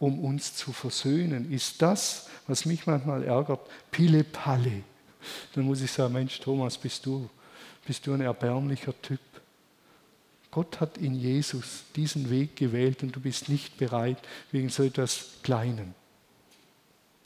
um 0.00 0.24
uns 0.24 0.56
zu 0.56 0.72
versöhnen. 0.72 1.52
Ist 1.52 1.80
das, 1.80 2.28
was 2.48 2.64
mich 2.64 2.86
manchmal 2.86 3.22
ärgert, 3.22 3.60
Pille 3.92 4.24
Palle? 4.24 4.82
Dann 5.54 5.64
muss 5.64 5.82
ich 5.82 5.92
sagen, 5.92 6.14
Mensch, 6.14 6.40
Thomas, 6.40 6.76
bist 6.78 7.06
du, 7.06 7.28
bist 7.86 8.06
du 8.06 8.14
ein 8.14 8.22
erbärmlicher 8.22 9.00
Typ. 9.02 9.20
Gott 10.50 10.80
hat 10.80 10.98
in 10.98 11.14
Jesus 11.14 11.84
diesen 11.94 12.30
Weg 12.30 12.56
gewählt 12.56 13.02
und 13.04 13.14
du 13.14 13.20
bist 13.20 13.48
nicht 13.48 13.76
bereit, 13.76 14.18
wegen 14.50 14.70
so 14.70 14.82
etwas 14.82 15.26
Kleinen 15.42 15.94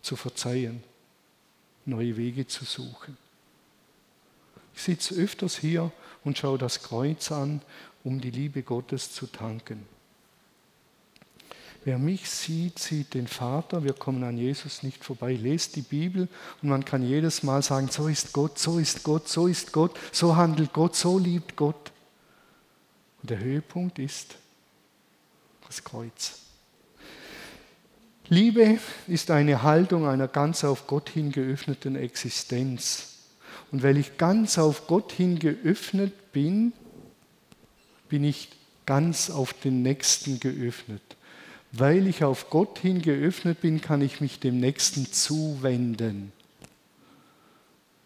zu 0.02 0.16
verzeihen, 0.16 0.82
neue 1.86 2.16
Wege 2.16 2.46
zu 2.46 2.64
suchen. 2.64 3.16
Ich 4.74 4.82
sitze 4.82 5.14
öfters 5.14 5.56
hier 5.56 5.92
und 6.24 6.36
schau 6.36 6.58
das 6.58 6.82
Kreuz 6.82 7.30
an, 7.30 7.62
um 8.02 8.20
die 8.20 8.30
Liebe 8.30 8.62
Gottes 8.62 9.12
zu 9.12 9.26
tanken. 9.26 9.93
Wer 11.84 11.98
mich 11.98 12.30
sieht, 12.30 12.78
sieht 12.78 13.12
den 13.12 13.26
Vater. 13.26 13.84
Wir 13.84 13.92
kommen 13.92 14.24
an 14.24 14.38
Jesus 14.38 14.82
nicht 14.82 15.04
vorbei. 15.04 15.34
Lest 15.34 15.76
die 15.76 15.82
Bibel 15.82 16.28
und 16.62 16.70
man 16.70 16.82
kann 16.82 17.06
jedes 17.06 17.42
Mal 17.42 17.62
sagen, 17.62 17.88
so 17.88 18.08
ist 18.08 18.32
Gott, 18.32 18.58
so 18.58 18.78
ist 18.78 19.02
Gott, 19.02 19.28
so 19.28 19.46
ist 19.46 19.70
Gott, 19.70 19.98
so 20.10 20.34
handelt 20.34 20.72
Gott, 20.72 20.96
so 20.96 21.18
liebt 21.18 21.56
Gott. 21.56 21.92
Und 23.20 23.28
der 23.30 23.38
Höhepunkt 23.38 23.98
ist 23.98 24.36
das 25.66 25.84
Kreuz. 25.84 26.38
Liebe 28.28 28.78
ist 29.06 29.30
eine 29.30 29.62
Haltung 29.62 30.06
einer 30.06 30.28
ganz 30.28 30.64
auf 30.64 30.86
Gott 30.86 31.10
hin 31.10 31.32
geöffneten 31.32 31.96
Existenz. 31.96 33.18
Und 33.70 33.82
weil 33.82 33.98
ich 33.98 34.16
ganz 34.16 34.56
auf 34.56 34.86
Gott 34.86 35.12
hin 35.12 35.38
geöffnet 35.38 36.32
bin, 36.32 36.72
bin 38.08 38.24
ich 38.24 38.48
ganz 38.86 39.28
auf 39.28 39.52
den 39.52 39.82
Nächsten 39.82 40.40
geöffnet. 40.40 41.13
Weil 41.76 42.06
ich 42.06 42.22
auf 42.22 42.50
Gott 42.50 42.78
hin 42.78 43.02
geöffnet 43.02 43.60
bin, 43.60 43.80
kann 43.80 44.00
ich 44.00 44.20
mich 44.20 44.38
dem 44.38 44.60
Nächsten 44.60 45.10
zuwenden. 45.10 46.32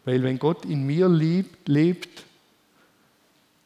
Weil 0.07 0.23
wenn 0.23 0.39
Gott 0.39 0.65
in 0.65 0.87
mir 0.87 1.07
lebt, 1.07 1.69
lebt 1.69 2.25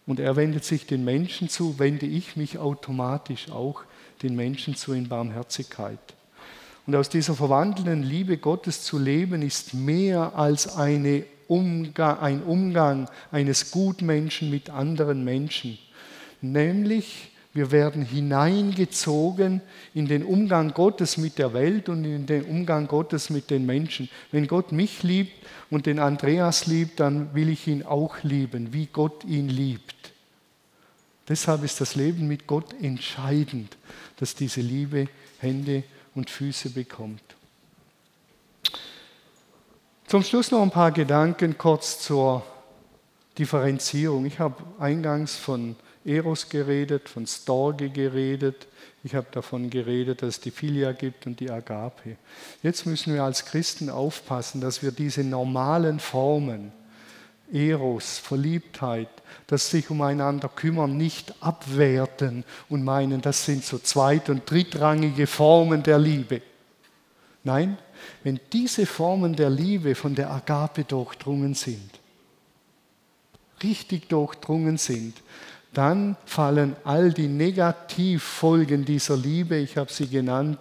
und 0.06 0.18
er 0.18 0.34
wendet 0.34 0.64
sich 0.64 0.86
den 0.86 1.04
Menschen 1.04 1.48
zu, 1.48 1.78
wende 1.78 2.06
ich 2.06 2.34
mich 2.34 2.58
automatisch 2.58 3.50
auch 3.52 3.84
den 4.22 4.34
Menschen 4.34 4.74
zu 4.74 4.92
in 4.92 5.08
Barmherzigkeit. 5.08 6.00
Und 6.84 6.96
aus 6.96 7.08
dieser 7.08 7.34
verwandelnden 7.34 8.02
Liebe 8.02 8.38
Gottes 8.38 8.82
zu 8.82 8.98
leben, 8.98 9.40
ist 9.42 9.72
mehr 9.72 10.34
als 10.34 10.74
eine 10.74 11.24
Umgang, 11.46 12.18
ein 12.18 12.42
Umgang 12.42 13.08
eines 13.30 13.70
Gutmenschen 13.70 14.50
mit 14.50 14.68
anderen 14.68 15.22
Menschen. 15.22 15.78
Nämlich 16.40 17.31
wir 17.54 17.70
werden 17.70 18.04
hineingezogen 18.04 19.60
in 19.92 20.06
den 20.06 20.24
Umgang 20.24 20.72
Gottes 20.72 21.18
mit 21.18 21.38
der 21.38 21.52
Welt 21.52 21.90
und 21.90 22.04
in 22.04 22.24
den 22.24 22.44
Umgang 22.44 22.86
Gottes 22.86 23.28
mit 23.28 23.50
den 23.50 23.66
Menschen. 23.66 24.08
Wenn 24.30 24.46
Gott 24.46 24.72
mich 24.72 25.02
liebt 25.02 25.32
und 25.70 25.84
den 25.84 25.98
Andreas 25.98 26.66
liebt, 26.66 26.98
dann 27.00 27.34
will 27.34 27.50
ich 27.50 27.66
ihn 27.66 27.82
auch 27.82 28.22
lieben, 28.22 28.72
wie 28.72 28.86
Gott 28.86 29.24
ihn 29.24 29.48
liebt. 29.48 29.94
Deshalb 31.28 31.62
ist 31.62 31.80
das 31.80 31.94
Leben 31.94 32.26
mit 32.26 32.46
Gott 32.46 32.74
entscheidend, 32.80 33.76
dass 34.16 34.34
diese 34.34 34.62
Liebe 34.62 35.08
Hände 35.38 35.82
und 36.14 36.30
Füße 36.30 36.70
bekommt. 36.70 37.22
Zum 40.06 40.22
Schluss 40.22 40.50
noch 40.50 40.62
ein 40.62 40.70
paar 40.70 40.90
Gedanken 40.90 41.56
kurz 41.56 42.00
zur 42.00 42.44
Differenzierung. 43.38 44.26
Ich 44.26 44.38
habe 44.40 44.62
eingangs 44.78 45.36
von 45.36 45.76
Eros 46.04 46.48
geredet, 46.48 47.08
von 47.08 47.26
Storge 47.26 47.90
geredet. 47.90 48.66
Ich 49.04 49.14
habe 49.14 49.26
davon 49.32 49.70
geredet, 49.70 50.22
dass 50.22 50.36
es 50.36 50.40
die 50.40 50.50
Filia 50.50 50.92
gibt 50.92 51.26
und 51.26 51.40
die 51.40 51.50
Agape. 51.50 52.16
Jetzt 52.62 52.86
müssen 52.86 53.14
wir 53.14 53.24
als 53.24 53.44
Christen 53.44 53.90
aufpassen, 53.90 54.60
dass 54.60 54.82
wir 54.82 54.92
diese 54.92 55.24
normalen 55.24 55.98
Formen, 55.98 56.72
Eros, 57.52 58.18
Verliebtheit, 58.18 59.08
das 59.46 59.70
sich 59.70 59.90
umeinander 59.90 60.48
kümmern, 60.48 60.96
nicht 60.96 61.34
abwerten 61.40 62.44
und 62.68 62.82
meinen, 62.82 63.20
das 63.20 63.44
sind 63.44 63.64
so 63.64 63.78
zweit- 63.78 64.30
und 64.30 64.50
drittrangige 64.50 65.26
Formen 65.26 65.82
der 65.82 65.98
Liebe. 65.98 66.40
Nein, 67.44 67.76
wenn 68.22 68.40
diese 68.52 68.86
Formen 68.86 69.34
der 69.34 69.50
Liebe 69.50 69.94
von 69.94 70.14
der 70.14 70.30
Agape 70.30 70.84
durchdrungen 70.84 71.54
sind, 71.54 71.90
richtig 73.62 74.08
durchdrungen 74.08 74.78
sind, 74.78 75.14
dann 75.72 76.16
fallen 76.26 76.76
all 76.84 77.12
die 77.12 77.28
Negativfolgen 77.28 78.84
dieser 78.84 79.16
Liebe, 79.16 79.56
ich 79.56 79.76
habe 79.76 79.92
sie 79.92 80.06
genannt, 80.06 80.58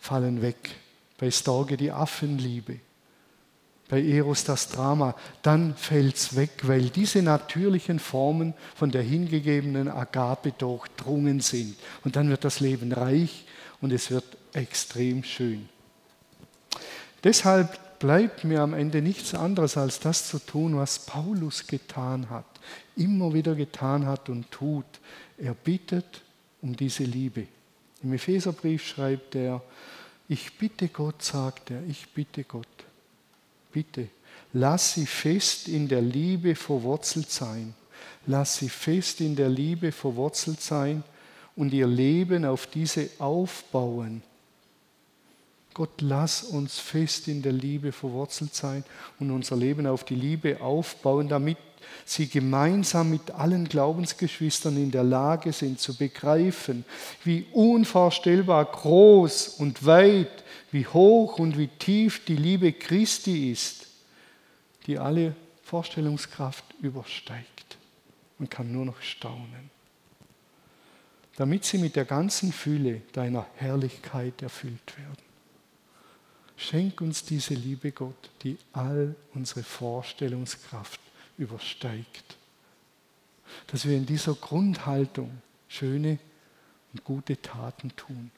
fallen 0.00 0.40
weg. 0.40 0.70
Bei 1.18 1.30
Storge 1.30 1.76
die 1.76 1.90
Affenliebe, 1.90 2.78
bei 3.88 4.02
Eros 4.02 4.44
das 4.44 4.68
Drama, 4.68 5.14
dann 5.42 5.74
fällt 5.74 6.16
es 6.16 6.36
weg, 6.36 6.50
weil 6.62 6.90
diese 6.90 7.22
natürlichen 7.22 7.98
Formen 7.98 8.54
von 8.74 8.90
der 8.90 9.02
hingegebenen 9.02 9.88
Agape 9.88 10.52
durchdrungen 10.52 11.40
sind. 11.40 11.76
Und 12.04 12.16
dann 12.16 12.30
wird 12.30 12.44
das 12.44 12.60
Leben 12.60 12.92
reich 12.92 13.44
und 13.80 13.92
es 13.92 14.10
wird 14.10 14.24
extrem 14.52 15.24
schön. 15.24 15.68
Deshalb 17.24 17.98
bleibt 17.98 18.44
mir 18.44 18.60
am 18.60 18.74
Ende 18.74 19.02
nichts 19.02 19.34
anderes 19.34 19.76
als 19.76 19.98
das 19.98 20.28
zu 20.28 20.38
tun, 20.38 20.76
was 20.76 21.00
Paulus 21.00 21.66
getan 21.66 22.30
hat 22.30 22.46
immer 22.98 23.32
wieder 23.32 23.54
getan 23.54 24.06
hat 24.06 24.28
und 24.28 24.50
tut. 24.50 24.84
Er 25.38 25.54
bittet 25.54 26.22
um 26.60 26.76
diese 26.76 27.04
Liebe. 27.04 27.46
Im 28.02 28.12
Epheserbrief 28.12 28.86
schreibt 28.86 29.34
er, 29.34 29.62
ich 30.28 30.58
bitte 30.58 30.88
Gott, 30.88 31.22
sagt 31.22 31.70
er, 31.70 31.82
ich 31.88 32.08
bitte 32.08 32.44
Gott, 32.44 32.66
bitte, 33.72 34.08
lass 34.52 34.94
sie 34.94 35.06
fest 35.06 35.68
in 35.68 35.88
der 35.88 36.02
Liebe 36.02 36.54
verwurzelt 36.54 37.30
sein. 37.30 37.74
Lass 38.26 38.58
sie 38.58 38.68
fest 38.68 39.20
in 39.20 39.36
der 39.36 39.48
Liebe 39.48 39.90
verwurzelt 39.90 40.60
sein 40.60 41.02
und 41.56 41.72
ihr 41.72 41.86
Leben 41.86 42.44
auf 42.44 42.66
diese 42.66 43.08
aufbauen. 43.18 44.22
Gott, 45.72 46.00
lass 46.00 46.42
uns 46.42 46.78
fest 46.78 47.28
in 47.28 47.40
der 47.40 47.52
Liebe 47.52 47.92
verwurzelt 47.92 48.54
sein 48.54 48.84
und 49.18 49.30
unser 49.30 49.56
Leben 49.56 49.86
auf 49.86 50.04
die 50.04 50.16
Liebe 50.16 50.60
aufbauen, 50.60 51.28
damit 51.28 51.56
sie 52.04 52.28
gemeinsam 52.28 53.10
mit 53.10 53.30
allen 53.30 53.68
Glaubensgeschwistern 53.68 54.76
in 54.76 54.90
der 54.90 55.04
Lage 55.04 55.52
sind 55.52 55.80
zu 55.80 55.96
begreifen, 55.96 56.84
wie 57.24 57.46
unvorstellbar 57.52 58.64
groß 58.64 59.48
und 59.58 59.84
weit, 59.84 60.44
wie 60.70 60.86
hoch 60.86 61.38
und 61.38 61.58
wie 61.58 61.68
tief 61.68 62.24
die 62.24 62.36
Liebe 62.36 62.72
Christi 62.72 63.50
ist, 63.50 63.86
die 64.86 64.98
alle 64.98 65.34
Vorstellungskraft 65.62 66.64
übersteigt. 66.80 67.76
Man 68.38 68.48
kann 68.48 68.72
nur 68.72 68.84
noch 68.84 69.02
staunen. 69.02 69.70
Damit 71.36 71.64
sie 71.64 71.78
mit 71.78 71.94
der 71.94 72.04
ganzen 72.04 72.52
Fülle 72.52 73.02
deiner 73.12 73.46
Herrlichkeit 73.56 74.42
erfüllt 74.42 74.98
werden. 74.98 75.28
Schenk 76.56 77.00
uns 77.00 77.24
diese 77.24 77.54
Liebe, 77.54 77.92
Gott, 77.92 78.30
die 78.42 78.58
all 78.72 79.14
unsere 79.34 79.62
Vorstellungskraft 79.62 81.00
übersteigt. 81.38 82.36
Dass 83.68 83.86
wir 83.86 83.96
in 83.96 84.04
dieser 84.04 84.34
Grundhaltung 84.34 85.30
schöne 85.68 86.18
und 86.92 87.04
gute 87.04 87.40
Taten 87.40 87.94
tun. 87.96 88.30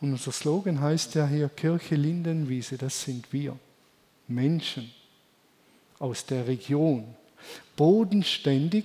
Und 0.00 0.12
unser 0.12 0.32
Slogan 0.32 0.80
heißt 0.80 1.14
ja 1.14 1.26
hier 1.26 1.48
Kirche 1.48 1.94
Lindenwiese, 1.94 2.78
das 2.78 3.02
sind 3.02 3.32
wir. 3.32 3.58
Menschen 4.28 4.90
aus 5.98 6.24
der 6.24 6.46
Region. 6.46 7.14
Bodenständig, 7.76 8.84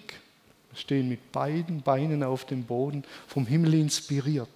stehen 0.73 1.07
mit 1.07 1.31
beiden 1.31 1.81
Beinen 1.81 2.23
auf 2.23 2.45
dem 2.45 2.63
Boden, 2.65 3.03
vom 3.27 3.45
Himmel 3.45 3.75
inspiriert. 3.75 4.49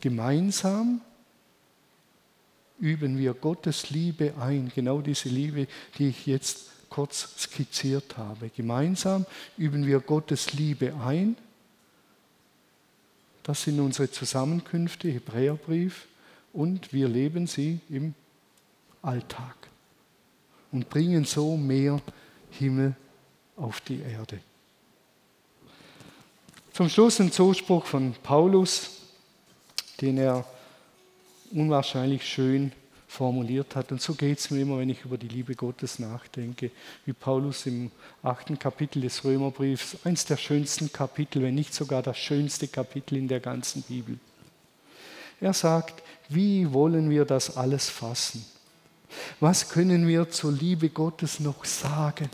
Gemeinsam 0.00 1.00
üben 2.78 3.18
wir 3.18 3.34
Gottes 3.34 3.90
Liebe 3.90 4.34
ein, 4.40 4.72
genau 4.74 5.00
diese 5.00 5.28
Liebe, 5.28 5.66
die 5.98 6.08
ich 6.08 6.26
jetzt 6.26 6.70
kurz 6.90 7.28
skizziert 7.38 8.16
habe. 8.16 8.50
Gemeinsam 8.50 9.26
üben 9.56 9.86
wir 9.86 10.00
Gottes 10.00 10.52
Liebe 10.52 10.94
ein. 11.04 11.36
Das 13.42 13.62
sind 13.62 13.80
unsere 13.80 14.10
Zusammenkünfte, 14.10 15.08
Hebräerbrief, 15.08 16.06
und 16.52 16.92
wir 16.92 17.08
leben 17.08 17.46
sie 17.46 17.80
im 17.88 18.14
Alltag 19.02 19.56
und 20.72 20.88
bringen 20.90 21.24
so 21.24 21.56
mehr 21.56 22.00
Himmel 22.50 22.96
auf 23.56 23.80
die 23.80 24.00
Erde. 24.00 24.40
Zum 26.72 26.88
Schluss 26.88 27.20
ein 27.20 27.32
Zuspruch 27.32 27.86
von 27.86 28.14
Paulus, 28.22 28.90
den 30.00 30.18
er 30.18 30.44
unwahrscheinlich 31.50 32.26
schön 32.26 32.72
formuliert 33.08 33.74
hat. 33.74 33.90
Und 33.90 34.02
so 34.02 34.14
geht 34.14 34.38
es 34.38 34.50
mir 34.50 34.60
immer, 34.60 34.78
wenn 34.78 34.90
ich 34.90 35.04
über 35.04 35.16
die 35.16 35.28
Liebe 35.28 35.54
Gottes 35.54 35.98
nachdenke, 35.98 36.70
wie 37.06 37.14
Paulus 37.14 37.66
im 37.66 37.90
achten 38.22 38.58
Kapitel 38.58 39.00
des 39.00 39.24
Römerbriefs, 39.24 39.96
eins 40.04 40.26
der 40.26 40.36
schönsten 40.36 40.92
Kapitel, 40.92 41.42
wenn 41.42 41.54
nicht 41.54 41.74
sogar 41.74 42.02
das 42.02 42.18
schönste 42.18 42.68
Kapitel 42.68 43.16
in 43.16 43.26
der 43.26 43.40
ganzen 43.40 43.82
Bibel. 43.82 44.18
Er 45.40 45.54
sagt, 45.54 46.02
wie 46.28 46.72
wollen 46.72 47.08
wir 47.08 47.24
das 47.24 47.56
alles 47.56 47.88
fassen? 47.88 48.44
Was 49.40 49.70
können 49.70 50.06
wir 50.06 50.28
zur 50.28 50.52
Liebe 50.52 50.90
Gottes 50.90 51.40
noch 51.40 51.64
sagen? 51.64 52.28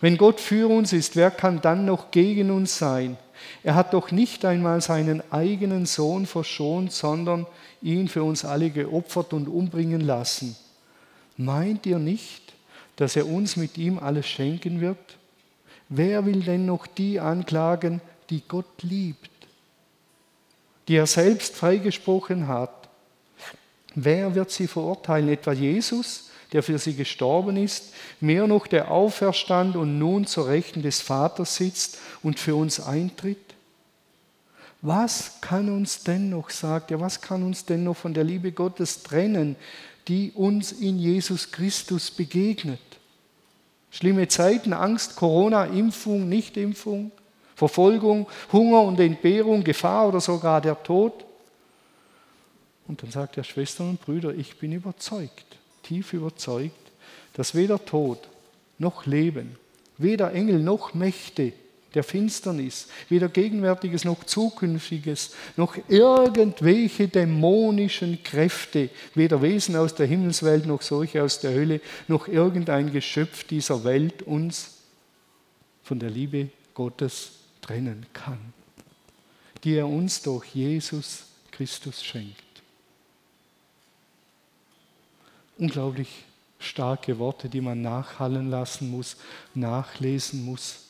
Wenn 0.00 0.16
Gott 0.16 0.40
für 0.40 0.68
uns 0.68 0.92
ist, 0.92 1.16
wer 1.16 1.30
kann 1.30 1.60
dann 1.60 1.84
noch 1.84 2.10
gegen 2.10 2.50
uns 2.50 2.78
sein? 2.78 3.18
Er 3.62 3.74
hat 3.74 3.94
doch 3.94 4.10
nicht 4.10 4.44
einmal 4.44 4.80
seinen 4.80 5.22
eigenen 5.32 5.86
Sohn 5.86 6.26
verschont, 6.26 6.92
sondern 6.92 7.46
ihn 7.80 8.08
für 8.08 8.22
uns 8.22 8.44
alle 8.44 8.70
geopfert 8.70 9.32
und 9.32 9.48
umbringen 9.48 10.00
lassen. 10.00 10.56
Meint 11.36 11.86
ihr 11.86 11.98
nicht, 11.98 12.54
dass 12.96 13.16
er 13.16 13.26
uns 13.26 13.56
mit 13.56 13.78
ihm 13.78 13.98
alles 13.98 14.26
schenken 14.26 14.80
wird? 14.80 15.18
Wer 15.88 16.24
will 16.26 16.40
denn 16.40 16.66
noch 16.66 16.86
die 16.86 17.20
anklagen, 17.20 18.00
die 18.30 18.42
Gott 18.46 18.82
liebt, 18.82 19.30
die 20.88 20.96
er 20.96 21.06
selbst 21.06 21.54
freigesprochen 21.54 22.48
hat? 22.48 22.88
Wer 23.94 24.34
wird 24.34 24.50
sie 24.50 24.66
verurteilen? 24.66 25.28
Etwa 25.28 25.52
Jesus, 25.52 26.30
der 26.52 26.62
für 26.62 26.78
sie 26.78 26.94
gestorben 26.94 27.56
ist, 27.56 27.92
mehr 28.20 28.46
noch 28.46 28.66
der 28.66 28.90
auferstand 28.90 29.76
und 29.76 29.98
nun 29.98 30.26
zur 30.26 30.48
Rechten 30.48 30.82
des 30.82 31.00
Vaters 31.00 31.56
sitzt 31.56 31.98
und 32.22 32.38
für 32.38 32.54
uns 32.54 32.80
eintritt? 32.80 33.38
Was 34.82 35.40
kann 35.40 35.68
uns 35.68 36.02
denn 36.02 36.30
noch, 36.30 36.50
sagt 36.50 36.90
er, 36.90 37.00
was 37.00 37.20
kann 37.20 37.42
uns 37.44 37.64
denn 37.64 37.84
noch 37.84 37.96
von 37.96 38.14
der 38.14 38.24
Liebe 38.24 38.50
Gottes 38.50 39.02
trennen, 39.02 39.56
die 40.08 40.32
uns 40.32 40.72
in 40.72 40.98
Jesus 40.98 41.52
Christus 41.52 42.10
begegnet? 42.10 42.80
Schlimme 43.92 44.26
Zeiten, 44.26 44.72
Angst, 44.72 45.16
Corona, 45.16 45.66
Impfung, 45.66 46.28
Nichtimpfung, 46.28 47.12
Verfolgung, 47.54 48.26
Hunger 48.50 48.82
und 48.82 48.98
Entbehrung, 48.98 49.62
Gefahr 49.62 50.08
oder 50.08 50.20
sogar 50.20 50.60
der 50.60 50.82
Tod. 50.82 51.24
Und 52.88 53.02
dann 53.02 53.10
sagt 53.12 53.36
er, 53.36 53.44
Schwestern 53.44 53.90
und 53.90 54.00
Brüder, 54.00 54.34
ich 54.34 54.58
bin 54.58 54.72
überzeugt, 54.72 55.58
tief 55.82 56.12
überzeugt, 56.12 56.74
dass 57.34 57.54
weder 57.54 57.84
Tod 57.84 58.18
noch 58.78 59.06
Leben, 59.06 59.56
weder 59.98 60.32
Engel 60.32 60.58
noch 60.58 60.94
Mächte 60.94 61.52
der 61.94 62.04
Finsternis, 62.04 62.88
weder 63.08 63.28
Gegenwärtiges 63.28 64.04
noch 64.04 64.24
Zukünftiges, 64.24 65.34
noch 65.56 65.76
irgendwelche 65.88 67.08
dämonischen 67.08 68.22
Kräfte, 68.22 68.88
weder 69.14 69.42
Wesen 69.42 69.76
aus 69.76 69.94
der 69.94 70.06
Himmelswelt 70.06 70.66
noch 70.66 70.82
solche 70.82 71.22
aus 71.22 71.40
der 71.40 71.52
Hölle, 71.52 71.80
noch 72.08 72.28
irgendein 72.28 72.92
Geschöpf 72.92 73.44
dieser 73.44 73.84
Welt 73.84 74.22
uns 74.22 74.78
von 75.82 75.98
der 75.98 76.10
Liebe 76.10 76.48
Gottes 76.74 77.32
trennen 77.60 78.06
kann, 78.12 78.38
die 79.64 79.74
er 79.74 79.86
uns 79.86 80.22
durch 80.22 80.46
Jesus 80.54 81.24
Christus 81.50 82.02
schenkt. 82.02 82.51
Unglaublich 85.58 86.24
starke 86.58 87.18
Worte, 87.18 87.48
die 87.48 87.60
man 87.60 87.82
nachhallen 87.82 88.50
lassen 88.50 88.90
muss, 88.90 89.16
nachlesen 89.54 90.44
muss 90.44 90.82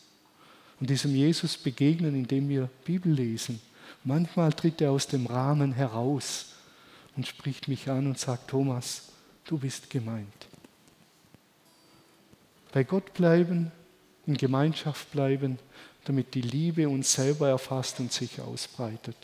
und 0.81 0.91
diesem 0.91 1.15
Jesus 1.15 1.57
begegnen, 1.57 2.15
indem 2.15 2.49
wir 2.49 2.69
Bibel 2.85 3.13
lesen. 3.13 3.61
Manchmal 4.05 4.53
tritt 4.53 4.81
er 4.81 4.91
aus 4.91 5.07
dem 5.07 5.27
Rahmen 5.27 5.73
heraus 5.73 6.55
und 7.17 7.27
spricht 7.27 7.69
mich 7.69 7.89
an 7.89 8.07
und 8.07 8.19
sagt, 8.19 8.51
Thomas, 8.51 9.13
du 9.45 9.59
bist 9.59 9.91
gemeint. 9.91 10.49
Bei 12.73 12.85
Gott 12.85 13.15
bleiben, 13.15 13.71
in 14.27 14.37
Gemeinschaft 14.37 15.13
bleiben, 15.13 15.59
damit 16.05 16.35
die 16.35 16.41
Liebe 16.41 16.89
uns 16.89 17.13
selber 17.13 17.49
erfasst 17.49 18.01
und 18.01 18.13
sich 18.13 18.41
ausbreitet. 18.41 19.17